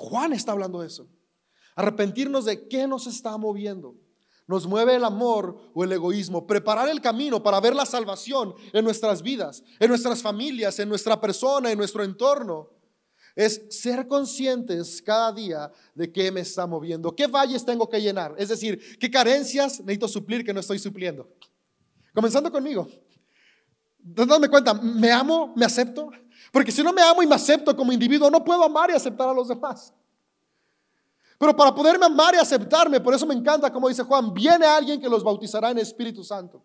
Juan 0.02 0.34
está 0.34 0.52
hablando 0.52 0.82
de 0.82 0.88
eso. 0.88 1.08
Arrepentirnos 1.76 2.46
de 2.46 2.68
qué 2.68 2.88
nos 2.88 3.06
está 3.06 3.38
moviendo. 3.38 3.96
Nos 4.48 4.66
mueve 4.66 4.96
el 4.96 5.06
amor 5.06 5.72
o 5.76 5.84
el 5.84 5.92
egoísmo. 5.92 6.48
Preparar 6.48 6.90
el 6.90 7.02
camino 7.02 7.44
para 7.44 7.60
ver 7.60 7.76
la 7.76 7.86
salvación 7.86 8.56
en 8.74 8.84
nuestras 8.84 9.22
vidas, 9.22 9.64
en 9.80 9.90
nuestras 9.90 10.22
familias, 10.24 10.80
en 10.80 10.90
nuestra 10.90 11.22
persona, 11.22 11.72
en 11.72 11.78
nuestro 11.78 12.04
entorno. 12.04 12.72
Es 13.36 13.62
ser 13.70 14.08
conscientes 14.08 15.02
cada 15.04 15.32
día 15.32 15.72
de 15.94 16.12
qué 16.12 16.32
me 16.32 16.42
está 16.42 16.66
moviendo, 16.66 17.16
qué 17.16 17.28
valles 17.28 17.64
tengo 17.64 17.88
que 17.88 18.02
llenar. 18.02 18.34
Es 18.40 18.50
decir, 18.50 18.98
qué 19.00 19.10
carencias 19.10 19.80
necesito 19.82 20.08
suplir 20.08 20.44
que 20.44 20.54
no 20.54 20.60
estoy 20.60 20.80
supliendo. 20.80 21.30
Comenzando 22.14 22.52
conmigo. 22.52 22.90
Dándome 24.00 24.50
cuenta, 24.50 24.74
¿me 24.74 25.12
amo? 25.12 25.54
¿Me 25.56 25.64
acepto? 25.64 26.10
Porque 26.52 26.72
si 26.72 26.84
no 26.84 26.92
me 26.92 27.02
amo 27.02 27.24
y 27.24 27.28
me 27.28 27.36
acepto 27.36 27.76
como 27.76 27.94
individuo, 27.94 28.30
no 28.30 28.44
puedo 28.44 28.64
amar 28.64 28.90
y 28.90 28.94
aceptar 28.94 29.30
a 29.30 29.34
los 29.34 29.48
demás. 29.48 29.94
Pero 31.40 31.56
para 31.56 31.74
poderme 31.74 32.06
amar 32.06 32.36
y 32.36 32.38
aceptarme, 32.38 33.00
por 33.00 33.16
eso 33.16 33.26
me 33.26 33.34
encanta, 33.34 33.72
como 33.72 33.88
dice 33.88 34.04
Juan, 34.04 34.34
viene 34.34 34.66
alguien 34.66 35.02
que 35.02 35.10
los 35.10 35.24
bautizará 35.24 35.72
en 35.72 35.80
Espíritu 35.80 36.24
Santo 36.24 36.62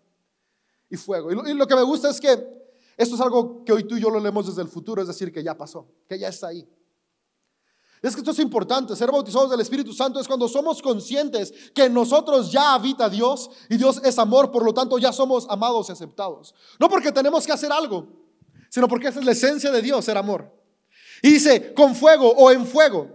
y 0.91 0.97
fuego. 0.97 1.31
Y 1.31 1.55
lo, 1.55 1.67
que 1.67 1.75
me 1.75 1.83
gusta 1.83 2.11
es 2.11 2.21
que 2.21 2.31
Esto 2.97 3.15
es 3.15 3.21
algo 3.21 3.65
que 3.65 3.73
hoy 3.73 3.85
tú 3.85 3.97
y 3.97 4.01
yo 4.01 4.11
lo 4.11 4.21
leemos 4.21 4.47
desde 4.47 4.63
el 4.63 4.69
futuro, 4.69 5.01
es 5.01 5.09
decir, 5.09 5.33
que 5.33 5.43
ya 5.43 5.57
pasó, 5.57 5.87
que 6.09 6.19
ya 6.19 6.29
está 6.29 6.49
ahí. 6.49 6.69
Es 8.03 8.15
que 8.15 8.21
esto 8.21 8.33
es 8.33 8.39
importante, 8.41 8.95
ser 8.95 9.11
bautizados 9.11 9.51
del 9.51 9.61
Espíritu 9.61 9.93
Santo 9.93 10.21
es 10.21 10.27
cuando 10.27 10.49
somos 10.49 10.83
conscientes 10.83 11.53
que 11.75 11.85
en 11.85 11.95
nosotros 11.95 12.53
ya 12.53 12.75
habita 12.75 13.09
Dios 13.09 13.51
y 13.71 13.77
Dios 13.77 14.01
es 14.05 14.19
amor, 14.19 14.51
por 14.51 14.65
lo 14.65 14.75
tanto 14.75 14.99
ya 14.99 15.13
somos 15.13 15.47
amados 15.49 15.89
y 15.89 15.93
aceptados. 15.93 16.55
No 16.79 16.89
porque 16.89 17.13
tenemos 17.13 17.47
que 17.47 17.53
hacer 17.53 17.73
algo, 17.73 18.26
sino 18.77 18.89
porque 18.89 19.09
esa 19.09 19.21
es 19.21 19.25
la 19.25 19.33
esencia 19.33 19.71
de 19.71 19.81
Dios, 19.81 20.05
ser 20.05 20.19
amor. 20.19 20.53
Y 21.23 21.31
dice, 21.31 21.73
con 21.73 21.95
fuego 21.95 22.29
o 22.29 22.51
en 22.51 22.67
fuego. 22.67 23.09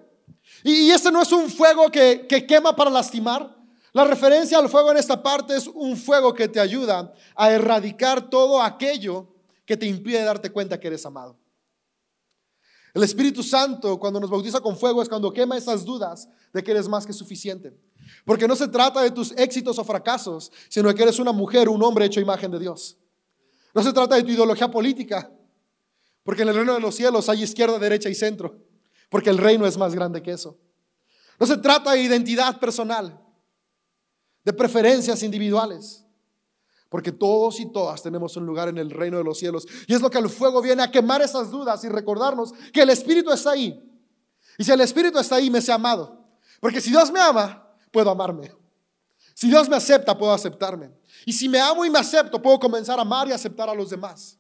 Y, 0.64 0.90
este 0.90 1.12
no 1.12 1.22
es 1.22 1.32
un 1.32 1.52
fuego 1.52 1.92
que, 1.92 2.26
que 2.28 2.48
quema 2.48 2.76
para 2.76 2.90
lastimar. 2.90 3.56
La 3.94 4.04
referencia 4.04 4.58
al 4.58 4.70
fuego 4.70 4.90
en 4.90 4.98
esta 4.98 5.22
parte 5.22 5.56
es 5.56 5.68
un 5.68 5.96
fuego 5.96 6.34
que 6.34 6.48
te 6.48 6.60
ayuda 6.60 7.14
a 7.36 7.52
erradicar 7.52 8.28
todo 8.28 8.60
aquello 8.60 9.36
que 9.64 9.78
te 9.78 9.86
impide 9.86 10.24
darte 10.24 10.50
cuenta 10.50 10.80
que 10.80 10.88
eres 10.88 11.06
amado. 11.06 11.38
El 12.96 13.04
Espíritu 13.04 13.44
Santo, 13.44 14.00
cuando 14.00 14.20
nos 14.20 14.32
bautiza 14.32 14.62
con 14.62 14.76
fuego, 14.76 15.04
es 15.04 15.10
cuando 15.10 15.32
quema 15.32 15.60
esas 15.60 15.86
dudas 15.86 16.28
de 16.52 16.64
que 16.64 16.72
eres 16.72 16.88
más 16.88 17.06
que 17.06 17.14
suficiente. 17.14 17.72
Porque 18.26 18.48
no 18.48 18.56
se 18.56 18.68
trata 18.68 19.04
de 19.04 19.12
tus 19.12 19.32
éxitos 19.34 19.78
o 19.78 19.84
fracasos, 19.84 20.52
sino 20.70 20.88
de 20.88 20.96
que 20.96 21.04
eres 21.04 21.20
una 21.20 21.32
mujer, 21.32 21.70
un 21.70 21.84
hombre 21.84 22.06
hecho 22.06 22.20
imagen 22.20 22.50
de 22.50 22.58
Dios. 22.58 22.98
No 23.76 23.84
se 23.84 23.94
trata 23.94 24.16
de 24.16 24.24
tu 24.24 24.32
ideología 24.32 24.72
política, 24.72 25.32
porque 26.24 26.44
en 26.44 26.50
el 26.50 26.56
reino 26.56 26.74
de 26.74 26.80
los 26.80 26.96
cielos 26.96 27.30
hay 27.30 27.44
izquierda, 27.44 27.80
derecha 27.80 28.10
y 28.10 28.16
centro, 28.16 28.60
porque 29.10 29.30
el 29.30 29.38
reino 29.38 29.66
es 29.66 29.78
más 29.78 29.96
grande 29.96 30.22
que 30.22 30.32
eso. 30.32 30.58
No 31.40 31.48
se 31.48 31.58
trata 31.58 31.94
de 31.94 32.02
identidad 32.02 32.60
personal, 32.60 33.20
de 34.44 34.54
preferencias 34.54 35.24
individuales. 35.24 36.06
Porque 36.92 37.14
todos 37.14 37.62
y 37.62 37.72
todas 37.72 38.04
tenemos 38.04 38.36
un 38.36 38.46
lugar 38.46 38.68
en 38.68 38.78
el 38.78 38.90
reino 38.90 39.18
de 39.18 39.24
los 39.24 39.40
cielos. 39.40 39.66
Y 39.88 39.94
es 39.94 40.02
lo 40.02 40.10
que 40.10 40.18
el 40.18 40.28
fuego 40.30 40.62
viene 40.62 40.84
a 40.84 40.92
quemar 40.92 41.22
esas 41.22 41.50
dudas 41.50 41.82
y 41.86 41.88
recordarnos 41.88 42.52
que 42.74 42.82
el 42.82 42.90
Espíritu 42.90 43.32
está 43.32 43.52
ahí. 43.52 43.82
Y 44.58 44.66
si 44.66 44.72
el 44.74 44.82
Espíritu 44.82 45.18
está 45.18 45.38
ahí, 45.38 45.50
me 45.50 45.62
sea 45.62 45.76
amado. 45.76 46.28
Porque 46.60 46.82
si 46.82 46.90
Dios 46.90 47.10
me 47.10 47.22
ama, 47.22 47.66
puedo 47.92 48.12
amarme. 48.12 48.52
Si 49.34 49.48
Dios 49.48 49.70
me 49.70 49.78
acepta, 49.78 50.18
puedo 50.18 50.34
aceptarme. 50.34 50.92
Y 51.26 51.32
si 51.32 51.48
me 51.48 51.62
amo 51.62 51.86
y 51.86 51.90
me 51.90 51.98
acepto, 51.98 52.42
puedo 52.42 52.60
comenzar 52.60 53.00
a 53.00 53.04
amar 53.04 53.26
y 53.30 53.32
aceptar 53.32 53.70
a 53.70 53.74
los 53.74 53.90
demás. 53.90 54.38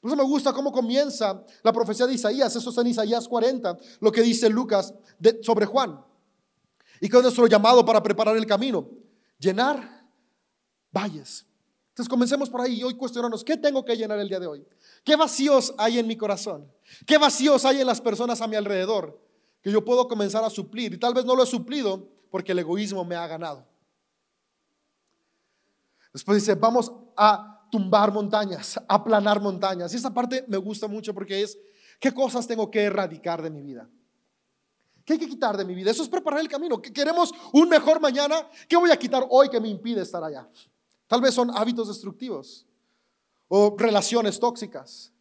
Por 0.00 0.10
eso 0.10 0.16
me 0.16 0.24
gusta 0.24 0.52
cómo 0.52 0.72
comienza 0.72 1.42
la 1.62 1.72
profecía 1.72 2.06
de 2.06 2.14
Isaías. 2.14 2.54
Eso 2.54 2.70
está 2.70 2.82
en 2.82 2.88
Isaías 2.88 3.26
40, 3.26 3.76
lo 4.00 4.12
que 4.12 4.22
dice 4.22 4.48
Lucas 4.48 4.94
sobre 5.42 5.66
Juan. 5.66 6.00
Y 7.00 7.08
que 7.08 7.16
es 7.16 7.22
nuestro 7.22 7.46
llamado 7.46 7.84
para 7.84 8.02
preparar 8.02 8.36
el 8.36 8.46
camino. 8.46 8.88
Llenar 9.38 10.06
valles. 10.92 11.46
Entonces 11.90 12.08
comencemos 12.08 12.48
por 12.48 12.60
ahí 12.60 12.80
y 12.80 12.84
hoy 12.84 12.94
cuestionarnos, 12.94 13.42
¿qué 13.42 13.56
tengo 13.56 13.84
que 13.84 13.96
llenar 13.96 14.20
el 14.20 14.28
día 14.28 14.38
de 14.38 14.46
hoy? 14.46 14.64
¿Qué 15.02 15.16
vacíos 15.16 15.74
hay 15.78 15.98
en 15.98 16.06
mi 16.06 16.16
corazón? 16.16 16.70
¿Qué 17.04 17.18
vacíos 17.18 17.64
hay 17.64 17.80
en 17.80 17.86
las 17.86 18.00
personas 18.00 18.40
a 18.40 18.46
mi 18.46 18.54
alrededor 18.54 19.20
que 19.60 19.72
yo 19.72 19.84
puedo 19.84 20.06
comenzar 20.06 20.44
a 20.44 20.50
suplir? 20.50 20.94
Y 20.94 20.98
tal 20.98 21.12
vez 21.12 21.24
no 21.24 21.34
lo 21.34 21.42
he 21.42 21.46
suplido 21.46 22.08
porque 22.30 22.52
el 22.52 22.60
egoísmo 22.60 23.04
me 23.04 23.16
ha 23.16 23.26
ganado. 23.26 23.66
Después 26.12 26.38
dice, 26.38 26.54
vamos 26.54 26.92
a 27.16 27.57
tumbar 27.70 28.12
montañas, 28.12 28.80
aplanar 28.88 29.40
montañas. 29.40 29.92
Y 29.92 29.96
esa 29.96 30.12
parte 30.12 30.44
me 30.48 30.56
gusta 30.56 30.86
mucho 30.86 31.14
porque 31.14 31.42
es, 31.42 31.58
¿qué 32.00 32.12
cosas 32.12 32.46
tengo 32.46 32.70
que 32.70 32.82
erradicar 32.82 33.42
de 33.42 33.50
mi 33.50 33.62
vida? 33.62 33.88
¿Qué 35.04 35.14
hay 35.14 35.18
que 35.18 35.28
quitar 35.28 35.56
de 35.56 35.64
mi 35.64 35.74
vida? 35.74 35.90
Eso 35.90 36.02
es 36.02 36.08
preparar 36.08 36.40
el 36.40 36.48
camino. 36.48 36.80
¿Queremos 36.82 37.32
un 37.52 37.68
mejor 37.68 37.98
mañana? 37.98 38.46
¿Qué 38.68 38.76
voy 38.76 38.90
a 38.90 38.96
quitar 38.98 39.26
hoy 39.30 39.48
que 39.48 39.58
me 39.58 39.68
impide 39.68 40.02
estar 40.02 40.22
allá? 40.22 40.46
Tal 41.06 41.22
vez 41.22 41.32
son 41.32 41.50
hábitos 41.56 41.88
destructivos 41.88 42.66
o 43.48 43.74
relaciones 43.78 44.38
tóxicas. 44.38 45.12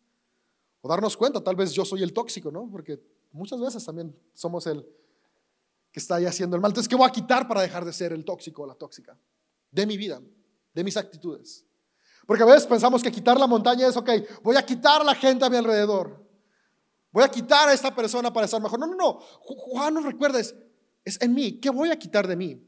O 0.81 0.89
darnos 0.89 1.15
cuenta, 1.15 1.41
tal 1.41 1.55
vez 1.55 1.71
yo 1.71 1.85
soy 1.85 2.03
el 2.03 2.13
tóxico, 2.13 2.51
¿no? 2.51 2.69
Porque 2.69 3.01
muchas 3.31 3.59
veces 3.59 3.83
también 3.85 4.13
somos 4.33 4.67
el 4.67 4.85
que 5.91 5.99
está 5.99 6.15
ahí 6.15 6.25
haciendo 6.25 6.55
el 6.55 6.61
mal. 6.61 6.71
Entonces, 6.71 6.89
¿qué 6.89 6.95
voy 6.95 7.07
a 7.07 7.11
quitar 7.11 7.47
para 7.47 7.61
dejar 7.61 7.85
de 7.85 7.93
ser 7.93 8.11
el 8.11 8.25
tóxico 8.25 8.63
o 8.63 8.67
la 8.67 8.75
tóxica? 8.75 9.17
De 9.71 9.85
mi 9.85 9.97
vida, 9.97 10.21
de 10.73 10.83
mis 10.83 10.97
actitudes. 10.97 11.65
Porque 12.27 12.43
a 12.43 12.45
veces 12.45 12.67
pensamos 12.67 13.01
que 13.01 13.11
quitar 13.11 13.39
la 13.39 13.47
montaña 13.47 13.87
es, 13.87 13.97
ok, 13.97 14.09
voy 14.43 14.57
a 14.57 14.61
quitar 14.63 15.03
la 15.03 15.15
gente 15.15 15.45
a 15.45 15.49
mi 15.49 15.55
alrededor. 15.57 16.23
Voy 17.11 17.23
a 17.23 17.29
quitar 17.29 17.69
a 17.69 17.73
esta 17.73 17.95
persona 17.95 18.31
para 18.31 18.45
estar 18.45 18.61
mejor. 18.61 18.79
No, 18.79 18.85
no, 18.85 18.95
no. 18.95 19.19
Juan 19.39 19.93
nos 19.93 20.03
recuerda, 20.03 20.39
es, 20.39 20.53
es 21.05 21.19
en 21.21 21.33
mí. 21.33 21.53
¿Qué 21.53 21.69
voy 21.69 21.89
a 21.89 21.97
quitar 21.97 22.27
de 22.27 22.35
mí 22.35 22.61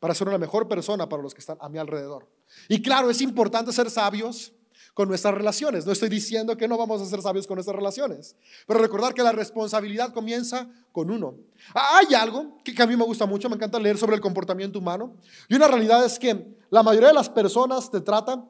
para 0.00 0.14
ser 0.14 0.28
una 0.28 0.36
mejor 0.36 0.68
persona 0.68 1.08
para 1.08 1.22
los 1.22 1.32
que 1.32 1.40
están 1.40 1.56
a 1.60 1.68
mi 1.68 1.78
alrededor? 1.78 2.28
Y 2.68 2.82
claro, 2.82 3.08
es 3.08 3.20
importante 3.20 3.72
ser 3.72 3.88
sabios 3.88 4.52
con 4.94 5.08
nuestras 5.08 5.34
relaciones. 5.34 5.86
No 5.86 5.92
estoy 5.92 6.08
diciendo 6.08 6.56
que 6.56 6.66
no 6.66 6.76
vamos 6.76 7.00
a 7.00 7.04
ser 7.04 7.22
sabios 7.22 7.46
con 7.46 7.56
nuestras 7.56 7.76
relaciones, 7.76 8.36
pero 8.66 8.80
recordar 8.80 9.14
que 9.14 9.22
la 9.22 9.32
responsabilidad 9.32 10.12
comienza 10.12 10.68
con 10.92 11.10
uno. 11.10 11.36
Hay 11.74 12.14
algo 12.14 12.58
que, 12.64 12.80
a 12.80 12.86
mí 12.86 12.96
me 12.96 13.04
gusta 13.04 13.26
mucho, 13.26 13.48
me 13.48 13.56
encanta 13.56 13.78
leer 13.78 13.98
sobre 13.98 14.16
el 14.16 14.20
comportamiento 14.20 14.78
humano. 14.78 15.16
Y 15.48 15.54
una 15.54 15.68
realidad 15.68 16.04
es 16.04 16.18
que 16.18 16.56
la 16.70 16.82
mayoría 16.82 17.08
de 17.08 17.14
las 17.14 17.28
personas 17.28 17.90
te 17.90 18.00
tratan 18.00 18.48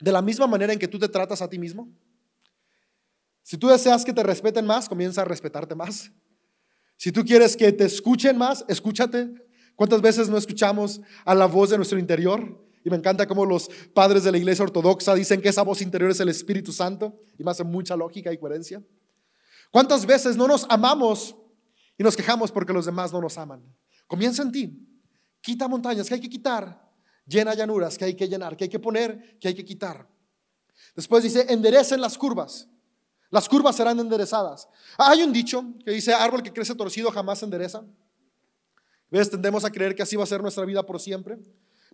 de 0.00 0.12
la 0.12 0.22
misma 0.22 0.46
manera 0.46 0.72
en 0.72 0.78
que 0.78 0.88
tú 0.88 0.98
te 0.98 1.08
tratas 1.08 1.42
a 1.42 1.48
ti 1.48 1.58
mismo. 1.58 1.88
Si 3.42 3.56
tú 3.56 3.68
deseas 3.68 4.04
que 4.04 4.12
te 4.12 4.22
respeten 4.22 4.66
más, 4.66 4.88
comienza 4.88 5.22
a 5.22 5.24
respetarte 5.24 5.74
más. 5.74 6.12
Si 6.96 7.12
tú 7.12 7.24
quieres 7.24 7.56
que 7.56 7.72
te 7.72 7.84
escuchen 7.84 8.36
más, 8.36 8.64
escúchate. 8.68 9.32
¿Cuántas 9.74 10.02
veces 10.02 10.28
no 10.28 10.36
escuchamos 10.36 11.00
a 11.24 11.34
la 11.34 11.46
voz 11.46 11.70
de 11.70 11.76
nuestro 11.76 11.98
interior? 11.98 12.68
Y 12.84 12.90
me 12.90 12.96
encanta 12.96 13.26
cómo 13.26 13.44
los 13.44 13.68
padres 13.94 14.24
de 14.24 14.32
la 14.32 14.38
iglesia 14.38 14.64
ortodoxa 14.64 15.14
dicen 15.14 15.40
que 15.40 15.48
esa 15.48 15.62
voz 15.62 15.80
interior 15.82 16.10
es 16.10 16.20
el 16.20 16.28
Espíritu 16.28 16.72
Santo 16.72 17.20
y 17.38 17.44
me 17.44 17.50
hace 17.50 17.64
mucha 17.64 17.96
lógica 17.96 18.32
y 18.32 18.38
coherencia. 18.38 18.82
¿Cuántas 19.70 20.06
veces 20.06 20.36
no 20.36 20.48
nos 20.48 20.66
amamos 20.68 21.36
y 21.96 22.02
nos 22.02 22.16
quejamos 22.16 22.50
porque 22.50 22.72
los 22.72 22.86
demás 22.86 23.12
no 23.12 23.20
nos 23.20 23.36
aman? 23.38 23.62
Comienza 24.06 24.42
en 24.42 24.52
ti. 24.52 24.88
Quita 25.40 25.68
montañas 25.68 26.08
que 26.08 26.14
hay 26.14 26.20
que 26.20 26.28
quitar. 26.30 26.87
Llena 27.28 27.54
llanuras 27.54 27.98
que 27.98 28.06
hay 28.06 28.14
que 28.14 28.26
llenar, 28.26 28.56
que 28.56 28.64
hay 28.64 28.70
que 28.70 28.78
poner, 28.78 29.38
que 29.38 29.48
hay 29.48 29.54
que 29.54 29.64
quitar. 29.64 30.08
Después 30.96 31.22
dice, 31.22 31.44
enderecen 31.48 32.00
las 32.00 32.16
curvas. 32.16 32.66
Las 33.30 33.48
curvas 33.48 33.76
serán 33.76 34.00
enderezadas. 34.00 34.66
Hay 34.96 35.22
un 35.22 35.32
dicho 35.32 35.62
que 35.84 35.90
dice, 35.90 36.14
árbol 36.14 36.42
que 36.42 36.52
crece 36.52 36.74
torcido 36.74 37.10
jamás 37.10 37.40
se 37.40 37.44
endereza. 37.44 37.84
¿Ves? 39.10 39.28
Tendemos 39.28 39.64
a 39.64 39.70
creer 39.70 39.94
que 39.94 40.02
así 40.02 40.16
va 40.16 40.24
a 40.24 40.26
ser 40.26 40.40
nuestra 40.40 40.64
vida 40.64 40.82
por 40.84 40.98
siempre. 40.98 41.38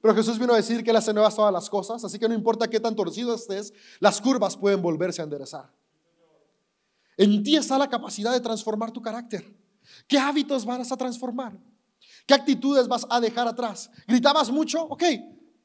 Pero 0.00 0.14
Jesús 0.14 0.38
vino 0.38 0.52
a 0.52 0.56
decir 0.56 0.84
que 0.84 0.90
Él 0.90 0.96
hace 0.96 1.12
nuevas 1.12 1.34
todas 1.34 1.52
las 1.52 1.68
cosas, 1.68 2.04
así 2.04 2.18
que 2.18 2.28
no 2.28 2.34
importa 2.34 2.68
qué 2.68 2.78
tan 2.78 2.94
torcido 2.94 3.34
estés, 3.34 3.72
las 3.98 4.20
curvas 4.20 4.56
pueden 4.56 4.82
volverse 4.82 5.20
a 5.20 5.24
enderezar. 5.24 5.72
En 7.16 7.42
ti 7.42 7.56
está 7.56 7.76
la 7.78 7.88
capacidad 7.88 8.32
de 8.32 8.40
transformar 8.40 8.92
tu 8.92 9.00
carácter. 9.02 9.44
¿Qué 10.06 10.18
hábitos 10.18 10.64
vas 10.64 10.92
a 10.92 10.96
transformar? 10.96 11.56
¿Qué 12.26 12.34
actitudes 12.34 12.88
vas 12.88 13.06
a 13.10 13.20
dejar 13.20 13.46
atrás? 13.46 13.90
¿Gritabas 14.06 14.50
mucho? 14.50 14.82
Ok, 14.84 15.02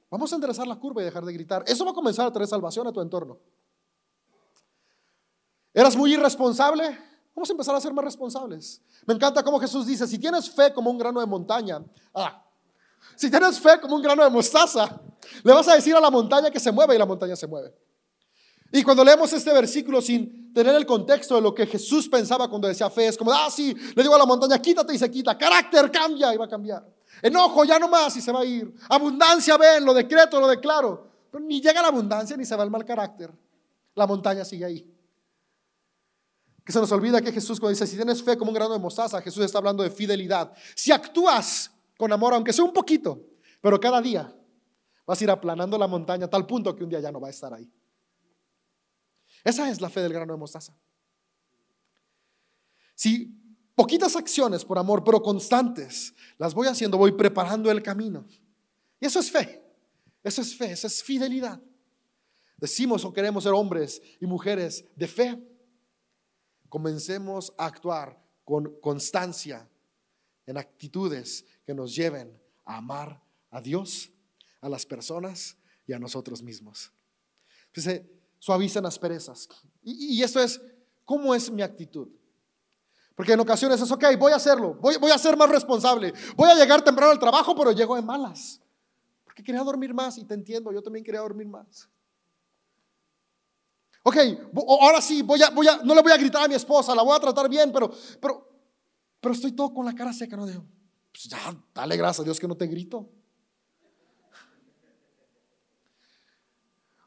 vamos 0.10 0.32
a 0.32 0.36
enderezar 0.36 0.68
la 0.68 0.76
curva 0.76 1.02
y 1.02 1.06
dejar 1.06 1.24
de 1.24 1.34
gritar. 1.34 1.64
Eso 1.68 1.86
va 1.86 1.92
a 1.92 1.94
comenzar 1.94 2.28
a 2.28 2.32
traer 2.32 2.48
salvación 2.48 2.88
a 2.88 2.92
tu 2.92 3.02
entorno. 3.02 3.40
¿Eras 5.74 5.96
muy 5.96 6.14
irresponsable? 6.14 6.98
Vamos 7.36 7.50
a 7.50 7.54
empezar 7.54 7.76
a 7.76 7.80
ser 7.80 7.94
más 7.94 8.04
responsables. 8.04 8.82
Me 9.06 9.14
encanta 9.14 9.44
cómo 9.44 9.60
Jesús 9.60 9.86
dice, 9.86 10.06
si 10.08 10.20
tienes 10.20 10.50
fe 10.50 10.74
como 10.74 10.90
un 10.92 10.98
grano 10.98 11.22
de 11.22 11.26
montaña, 11.26 11.82
ah, 12.14 12.44
si 13.16 13.30
tienes 13.30 13.60
fe 13.60 13.80
como 13.80 13.96
un 13.96 14.02
grano 14.02 14.24
de 14.24 14.30
mostaza, 14.30 15.02
le 15.44 15.54
vas 15.54 15.68
a 15.68 15.76
decir 15.76 15.96
a 15.96 16.02
la 16.02 16.10
montaña 16.10 16.52
que 16.52 16.60
se 16.60 16.72
mueve 16.72 16.96
y 16.96 16.98
la 16.98 17.06
montaña 17.06 17.36
se 17.36 17.48
mueve. 17.48 17.74
Y 18.72 18.84
cuando 18.84 19.04
leemos 19.04 19.34
este 19.34 19.52
versículo 19.52 20.02
sin 20.02 20.54
tener 20.54 20.76
el 20.76 20.86
contexto 20.86 21.36
de 21.36 21.42
lo 21.42 21.56
que 21.56 21.66
Jesús 21.66 22.08
pensaba 22.08 22.48
cuando 22.48 22.68
decía 22.68 22.90
fe, 22.90 23.08
es 23.08 23.18
como, 23.18 23.32
ah, 23.32 23.50
sí, 23.50 23.76
le 23.96 24.04
digo 24.04 24.14
a 24.14 24.18
la 24.18 24.26
montaña, 24.26 24.62
quítate 24.62 24.94
y 24.94 24.98
se 24.98 25.10
quita, 25.10 25.38
carácter 25.38 25.92
cambia 25.92 26.34
y 26.34 26.38
va 26.38 26.46
a 26.46 26.50
cambiar. 26.50 26.86
Enojo 27.22 27.66
ya 27.66 27.80
no 27.80 27.88
más 27.88 28.16
y 28.16 28.22
se 28.22 28.32
va 28.32 28.42
a 28.42 28.46
ir. 28.46 28.74
Abundancia 28.90 29.58
ven, 29.58 29.84
lo 29.84 29.94
decreto, 29.94 30.40
lo 30.40 30.48
declaro. 30.48 31.08
Pero 31.32 31.44
ni 31.44 31.62
llega 31.62 31.82
la 31.82 31.90
abundancia 31.90 32.38
ni 32.38 32.46
se 32.46 32.56
va 32.56 32.64
el 32.64 32.70
mal 32.70 32.86
carácter. 32.86 33.32
La 33.96 34.06
montaña 34.08 34.46
sigue 34.46 34.66
ahí. 34.66 34.96
Que 36.64 36.72
se 36.72 36.80
nos 36.80 36.92
olvida 36.92 37.22
que 37.22 37.32
Jesús 37.32 37.60
cuando 37.60 37.72
dice, 37.72 37.88
si 37.88 37.96
tienes 37.96 38.22
fe 38.22 38.38
como 38.38 38.52
un 38.52 38.56
grano 38.56 38.74
de 38.74 38.80
mostaza, 38.80 39.22
Jesús 39.22 39.44
está 39.44 39.58
hablando 39.58 39.82
de 39.82 39.90
fidelidad. 39.90 40.54
Si 40.76 40.92
actúas 40.92 41.72
con 41.98 42.14
amor, 42.14 42.34
aunque 42.34 42.54
sea 42.54 42.64
un 42.64 42.74
poquito, 42.74 43.20
pero 43.60 43.80
cada 43.80 44.02
día 44.02 44.34
vas 45.06 45.20
a 45.20 45.24
ir 45.24 45.32
aplanando 45.32 45.78
la 45.78 45.88
montaña 45.88 46.26
a 46.26 46.30
tal 46.30 46.46
punto 46.46 46.76
que 46.76 46.84
un 46.84 46.90
día 46.90 47.00
ya 47.00 47.12
no 47.12 47.20
va 47.20 47.28
a 47.28 47.32
estar 47.32 47.54
ahí. 47.54 47.70
Esa 49.44 49.70
es 49.70 49.82
la 49.82 49.90
fe 49.90 50.02
del 50.02 50.14
grano 50.14 50.34
de 50.34 50.40
mostaza. 50.40 50.76
Si 52.96 53.34
poquitas 53.76 54.16
acciones 54.16 54.66
por 54.66 54.78
amor, 54.78 55.04
pero 55.04 55.22
constantes, 55.22 56.14
las 56.38 56.54
voy 56.54 56.68
haciendo, 56.68 56.98
voy 56.98 57.14
preparando 57.14 57.72
el 57.72 57.82
camino. 57.82 58.26
Y 59.00 59.06
eso 59.06 59.20
es 59.20 59.32
fe. 59.32 59.64
Eso 60.24 60.42
es 60.42 60.56
fe, 60.56 60.72
eso 60.72 60.88
es 60.88 61.02
fidelidad. 61.02 61.62
Decimos 62.58 63.06
o 63.06 63.14
queremos 63.14 63.44
ser 63.46 63.54
hombres 63.54 64.02
y 64.20 64.26
mujeres 64.26 64.84
de 64.96 65.08
fe. 65.08 65.42
Comencemos 66.68 67.54
a 67.58 67.68
actuar 67.68 68.22
con 68.44 68.80
constancia 68.82 69.70
en 70.46 70.58
actitudes 70.58 71.46
que 71.66 71.74
nos 71.74 71.96
lleven 71.96 72.38
a 72.66 72.78
amar 72.78 73.24
a 73.50 73.62
Dios, 73.62 74.12
a 74.60 74.68
las 74.68 74.86
personas 74.86 75.56
y 75.88 75.94
a 75.94 76.00
nosotros 76.00 76.44
mismos. 76.44 76.92
Entonces, 77.68 78.02
suavicen 78.40 78.86
asperezas. 78.86 79.48
Y, 79.84 80.18
y 80.18 80.24
esto 80.24 80.40
es, 80.40 80.60
¿cómo 81.06 81.36
es 81.36 81.52
mi 81.52 81.62
actitud? 81.62 82.08
Porque 83.16 83.34
en 83.34 83.40
ocasiones 83.42 83.82
es, 83.82 83.92
ok, 83.92 84.06
voy 84.18 84.32
a 84.32 84.38
hacerlo, 84.38 84.76
voy, 84.76 84.96
voy 84.96 85.12
a 85.12 85.18
ser 85.18 85.36
más 85.36 85.50
responsable, 85.50 86.14
voy 86.38 86.50
a 86.50 86.56
llegar 86.56 86.82
temprano 86.82 87.12
al 87.12 87.20
trabajo, 87.20 87.54
pero 87.54 87.74
llego 87.74 87.96
de 87.96 88.02
malas. 88.02 88.62
Porque 89.26 89.44
quería 89.44 89.62
dormir 89.62 89.94
más 89.94 90.18
y 90.18 90.24
te 90.24 90.34
entiendo, 90.34 90.72
yo 90.72 90.82
también 90.82 91.04
quería 91.04 91.20
dormir 91.20 91.48
más. 91.48 91.90
Ok, 94.04 94.16
ahora 94.68 95.02
sí, 95.02 95.22
voy 95.22 95.44
a, 95.44 95.50
voy 95.50 95.68
a, 95.68 95.78
no 95.84 95.94
le 95.94 96.02
voy 96.02 96.14
a 96.14 96.18
gritar 96.18 96.46
a 96.46 96.48
mi 96.48 96.56
esposa, 96.56 96.96
la 96.96 97.04
voy 97.04 97.16
a 97.16 97.20
tratar 97.20 97.50
bien, 97.50 97.72
pero, 97.74 97.92
pero, 98.22 98.48
pero 99.20 99.34
estoy 99.34 99.52
todo 99.52 99.74
con 99.74 99.86
la 99.86 99.94
cara 99.94 100.14
seca, 100.14 100.38
no 100.38 100.46
digo, 100.46 100.64
pues 101.12 101.26
ya, 101.26 101.38
dale 101.76 101.98
gracias 101.98 102.22
a 102.22 102.24
Dios 102.24 102.40
que 102.40 102.48
no 102.48 102.56
te 102.56 102.68
grito. 102.68 103.10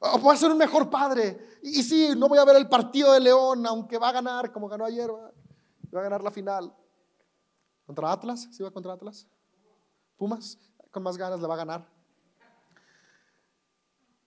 O 0.03 0.19
voy 0.19 0.35
a 0.35 0.38
ser 0.38 0.51
un 0.51 0.59
mejor 0.59 0.91
padre. 0.91 1.59
Y, 1.62 1.81
y 1.81 1.83
sí, 1.83 2.11
no 2.17 2.29
voy 2.29 2.38
a 2.38 2.45
ver 2.45 2.57
el 2.57 2.69
partido 2.69 3.12
de 3.12 3.21
León, 3.21 3.65
aunque 3.67 3.99
va 3.99 4.09
a 4.09 4.12
ganar 4.12 4.53
como 4.53 4.69
ganó 4.69 4.85
ayer. 4.85 5.11
Va 5.11 6.01
a 6.01 6.03
ganar 6.03 6.23
la 6.23 6.31
final. 6.31 6.75
¿Contra 7.87 8.11
Atlas? 8.11 8.49
¿Sí 8.51 8.62
va 8.62 8.71
contra 8.71 8.93
Atlas? 8.93 9.27
¿Pumas? 10.17 10.59
Con 10.91 11.03
más 11.03 11.17
ganas 11.17 11.41
le 11.41 11.47
va 11.47 11.55
a 11.55 11.59
ganar. 11.59 11.88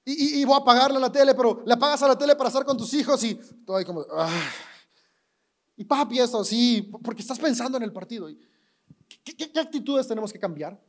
Y, 0.07 0.45
voy 0.45 0.55
a 0.61 0.63
pagarle 0.63 0.97
a 0.97 0.99
la 0.99 1.11
tele, 1.11 1.33
pero 1.33 1.63
le 1.65 1.75
pagas 1.77 2.03
a 2.03 2.07
la 2.07 2.15
tele 2.15 2.35
para 2.35 2.49
estar 2.49 2.63
con 2.63 2.77
tus 2.77 2.93
hijos 2.93 3.23
y 3.23 3.35
todo 3.65 3.77
ahí 3.77 3.85
como... 3.85 4.05
Y 5.77 5.83
papi, 5.83 6.19
eso 6.19 6.43
sí, 6.45 6.89
porque 7.03 7.21
estás 7.21 7.39
pensando 7.39 7.77
en 7.77 7.83
el 7.83 7.91
partido. 7.91 8.27
¿Qué, 9.23 9.35
qué 9.35 9.59
actitudes 9.59 10.07
tenemos 10.07 10.31
que 10.31 10.39
cambiar 10.39 10.79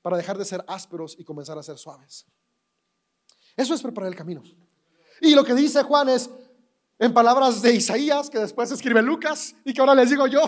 para 0.00 0.16
dejar 0.16 0.38
de 0.38 0.44
ser 0.44 0.64
ásperos 0.68 1.16
y 1.18 1.24
comenzar 1.24 1.58
a 1.58 1.62
ser 1.64 1.76
suaves? 1.76 2.26
Eso 3.58 3.74
es 3.74 3.82
preparar 3.82 4.08
el 4.08 4.16
camino. 4.16 4.40
Y 5.20 5.34
lo 5.34 5.44
que 5.44 5.52
dice 5.52 5.82
Juan 5.82 6.08
es, 6.08 6.30
en 6.96 7.12
palabras 7.12 7.60
de 7.60 7.74
Isaías, 7.74 8.30
que 8.30 8.38
después 8.38 8.70
escribe 8.70 9.02
Lucas 9.02 9.56
y 9.64 9.74
que 9.74 9.80
ahora 9.80 9.96
les 9.96 10.10
digo 10.10 10.28
yo, 10.28 10.42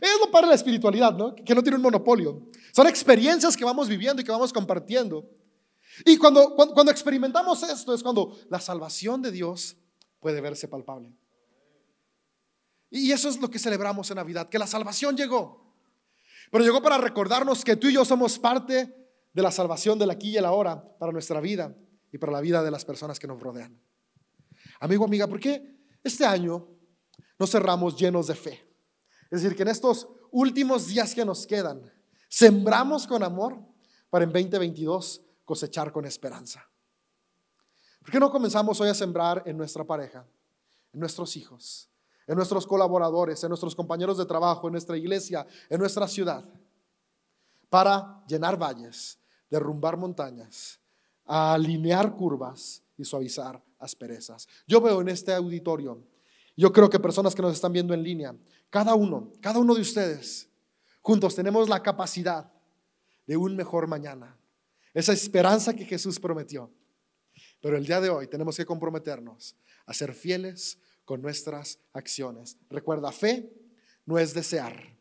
es 0.00 0.18
lo 0.18 0.30
para 0.30 0.46
la 0.46 0.54
espiritualidad, 0.54 1.12
¿no? 1.14 1.34
Que 1.34 1.54
no 1.54 1.62
tiene 1.62 1.76
un 1.76 1.82
monopolio. 1.82 2.48
Son 2.72 2.86
experiencias 2.86 3.54
que 3.54 3.66
vamos 3.66 3.86
viviendo 3.86 4.22
y 4.22 4.24
que 4.24 4.32
vamos 4.32 4.50
compartiendo. 4.50 5.28
Y 6.06 6.16
cuando, 6.16 6.54
cuando, 6.54 6.90
experimentamos 6.90 7.62
esto 7.62 7.92
es 7.92 8.02
cuando 8.02 8.34
la 8.48 8.60
salvación 8.60 9.20
de 9.20 9.30
Dios 9.30 9.76
puede 10.18 10.40
verse 10.40 10.66
palpable. 10.66 11.14
Y 12.88 13.12
eso 13.12 13.28
es 13.28 13.38
lo 13.42 13.50
que 13.50 13.58
celebramos 13.58 14.10
en 14.10 14.16
Navidad, 14.16 14.48
que 14.48 14.58
la 14.58 14.66
salvación 14.66 15.18
llegó. 15.18 15.70
Pero 16.50 16.64
llegó 16.64 16.82
para 16.82 16.96
recordarnos 16.96 17.62
que 17.62 17.76
tú 17.76 17.88
y 17.88 17.92
yo 17.92 18.06
somos 18.06 18.38
parte 18.38 18.94
de 19.34 19.42
la 19.42 19.50
salvación 19.50 19.98
del 19.98 20.10
aquí 20.10 20.30
y 20.30 20.38
el 20.38 20.46
ahora 20.46 20.82
para 20.98 21.12
nuestra 21.12 21.40
vida 21.40 21.76
y 22.14 22.18
para 22.18 22.30
la 22.30 22.40
vida 22.40 22.62
de 22.62 22.70
las 22.70 22.84
personas 22.84 23.18
que 23.18 23.26
nos 23.26 23.40
rodean. 23.40 23.76
Amigo, 24.78 25.04
amiga, 25.04 25.26
¿por 25.26 25.40
qué 25.40 25.74
este 26.04 26.24
año 26.24 26.68
nos 27.38 27.50
cerramos 27.50 27.96
llenos 27.96 28.28
de 28.28 28.36
fe. 28.36 28.64
Es 29.30 29.42
decir, 29.42 29.56
que 29.56 29.62
en 29.62 29.68
estos 29.68 30.06
últimos 30.30 30.86
días 30.86 31.12
que 31.12 31.24
nos 31.24 31.44
quedan, 31.44 31.82
sembramos 32.28 33.04
con 33.04 33.24
amor 33.24 33.58
para 34.10 34.24
en 34.24 34.32
2022 34.32 35.22
cosechar 35.44 35.90
con 35.90 36.04
esperanza. 36.04 36.64
¿Por 38.00 38.12
qué 38.12 38.20
no 38.20 38.30
comenzamos 38.30 38.80
hoy 38.80 38.90
a 38.90 38.94
sembrar 38.94 39.42
en 39.46 39.56
nuestra 39.56 39.82
pareja, 39.84 40.24
en 40.92 41.00
nuestros 41.00 41.36
hijos, 41.36 41.90
en 42.28 42.36
nuestros 42.36 42.64
colaboradores, 42.64 43.42
en 43.42 43.48
nuestros 43.48 43.74
compañeros 43.74 44.18
de 44.18 44.26
trabajo, 44.26 44.68
en 44.68 44.72
nuestra 44.72 44.96
iglesia, 44.96 45.46
en 45.68 45.80
nuestra 45.80 46.06
ciudad, 46.06 46.44
para 47.68 48.22
llenar 48.28 48.56
valles, 48.56 49.18
derrumbar 49.50 49.96
montañas, 49.96 50.78
alinear 51.26 52.14
curvas 52.14 52.82
y 52.96 53.04
suavizar 53.04 53.62
asperezas. 53.78 54.48
Yo 54.66 54.80
veo 54.80 55.00
en 55.00 55.08
este 55.08 55.32
auditorio, 55.32 56.02
yo 56.56 56.72
creo 56.72 56.88
que 56.88 57.00
personas 57.00 57.34
que 57.34 57.42
nos 57.42 57.54
están 57.54 57.72
viendo 57.72 57.94
en 57.94 58.02
línea, 58.02 58.34
cada 58.70 58.94
uno, 58.94 59.32
cada 59.40 59.58
uno 59.58 59.74
de 59.74 59.80
ustedes, 59.80 60.48
juntos 61.00 61.34
tenemos 61.34 61.68
la 61.68 61.82
capacidad 61.82 62.50
de 63.26 63.36
un 63.36 63.56
mejor 63.56 63.86
mañana. 63.86 64.36
Esa 64.92 65.12
esperanza 65.12 65.74
que 65.74 65.84
Jesús 65.84 66.20
prometió. 66.20 66.70
Pero 67.60 67.76
el 67.76 67.86
día 67.86 68.00
de 68.00 68.10
hoy 68.10 68.28
tenemos 68.28 68.56
que 68.56 68.66
comprometernos 68.66 69.56
a 69.86 69.94
ser 69.94 70.14
fieles 70.14 70.78
con 71.04 71.20
nuestras 71.20 71.78
acciones. 71.92 72.56
Recuerda, 72.70 73.10
fe 73.10 73.52
no 74.06 74.18
es 74.18 74.34
desear. 74.34 74.96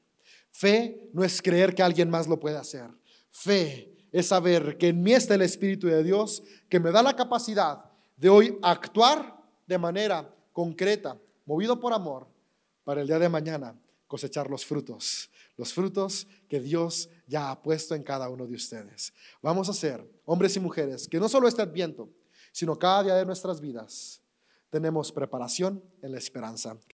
Fe 0.51 1.09
no 1.13 1.23
es 1.23 1.41
creer 1.41 1.75
que 1.75 1.83
alguien 1.83 2.09
más 2.09 2.27
lo 2.27 2.39
puede 2.39 2.57
hacer. 2.57 2.89
Fe 3.31 3.92
es 4.13 4.27
saber 4.27 4.77
que 4.77 4.89
en 4.89 5.03
mí 5.03 5.11
está 5.11 5.33
el 5.33 5.41
Espíritu 5.41 5.87
de 5.87 6.03
Dios 6.03 6.43
que 6.69 6.79
me 6.79 6.91
da 6.91 7.01
la 7.01 7.15
capacidad 7.15 7.83
de 8.15 8.29
hoy 8.29 8.57
actuar 8.61 9.43
de 9.67 9.77
manera 9.77 10.33
concreta, 10.53 11.19
movido 11.45 11.79
por 11.79 11.91
amor, 11.91 12.27
para 12.83 13.01
el 13.01 13.07
día 13.07 13.17
de 13.17 13.27
mañana 13.27 13.75
cosechar 14.07 14.49
los 14.49 14.65
frutos, 14.65 15.31
los 15.57 15.73
frutos 15.73 16.27
que 16.47 16.59
Dios 16.59 17.09
ya 17.25 17.49
ha 17.49 17.61
puesto 17.61 17.95
en 17.95 18.03
cada 18.03 18.29
uno 18.29 18.45
de 18.45 18.53
ustedes. 18.53 19.11
Vamos 19.41 19.67
a 19.67 19.73
ser 19.73 20.07
hombres 20.25 20.55
y 20.55 20.59
mujeres 20.59 21.07
que 21.07 21.19
no 21.19 21.27
solo 21.27 21.47
este 21.47 21.63
adviento, 21.63 22.07
sino 22.51 22.77
cada 22.77 23.03
día 23.03 23.15
de 23.15 23.25
nuestras 23.25 23.59
vidas 23.59 24.21
tenemos 24.69 25.11
preparación 25.11 25.83
en 26.03 26.11
la 26.11 26.19
esperanza. 26.19 26.77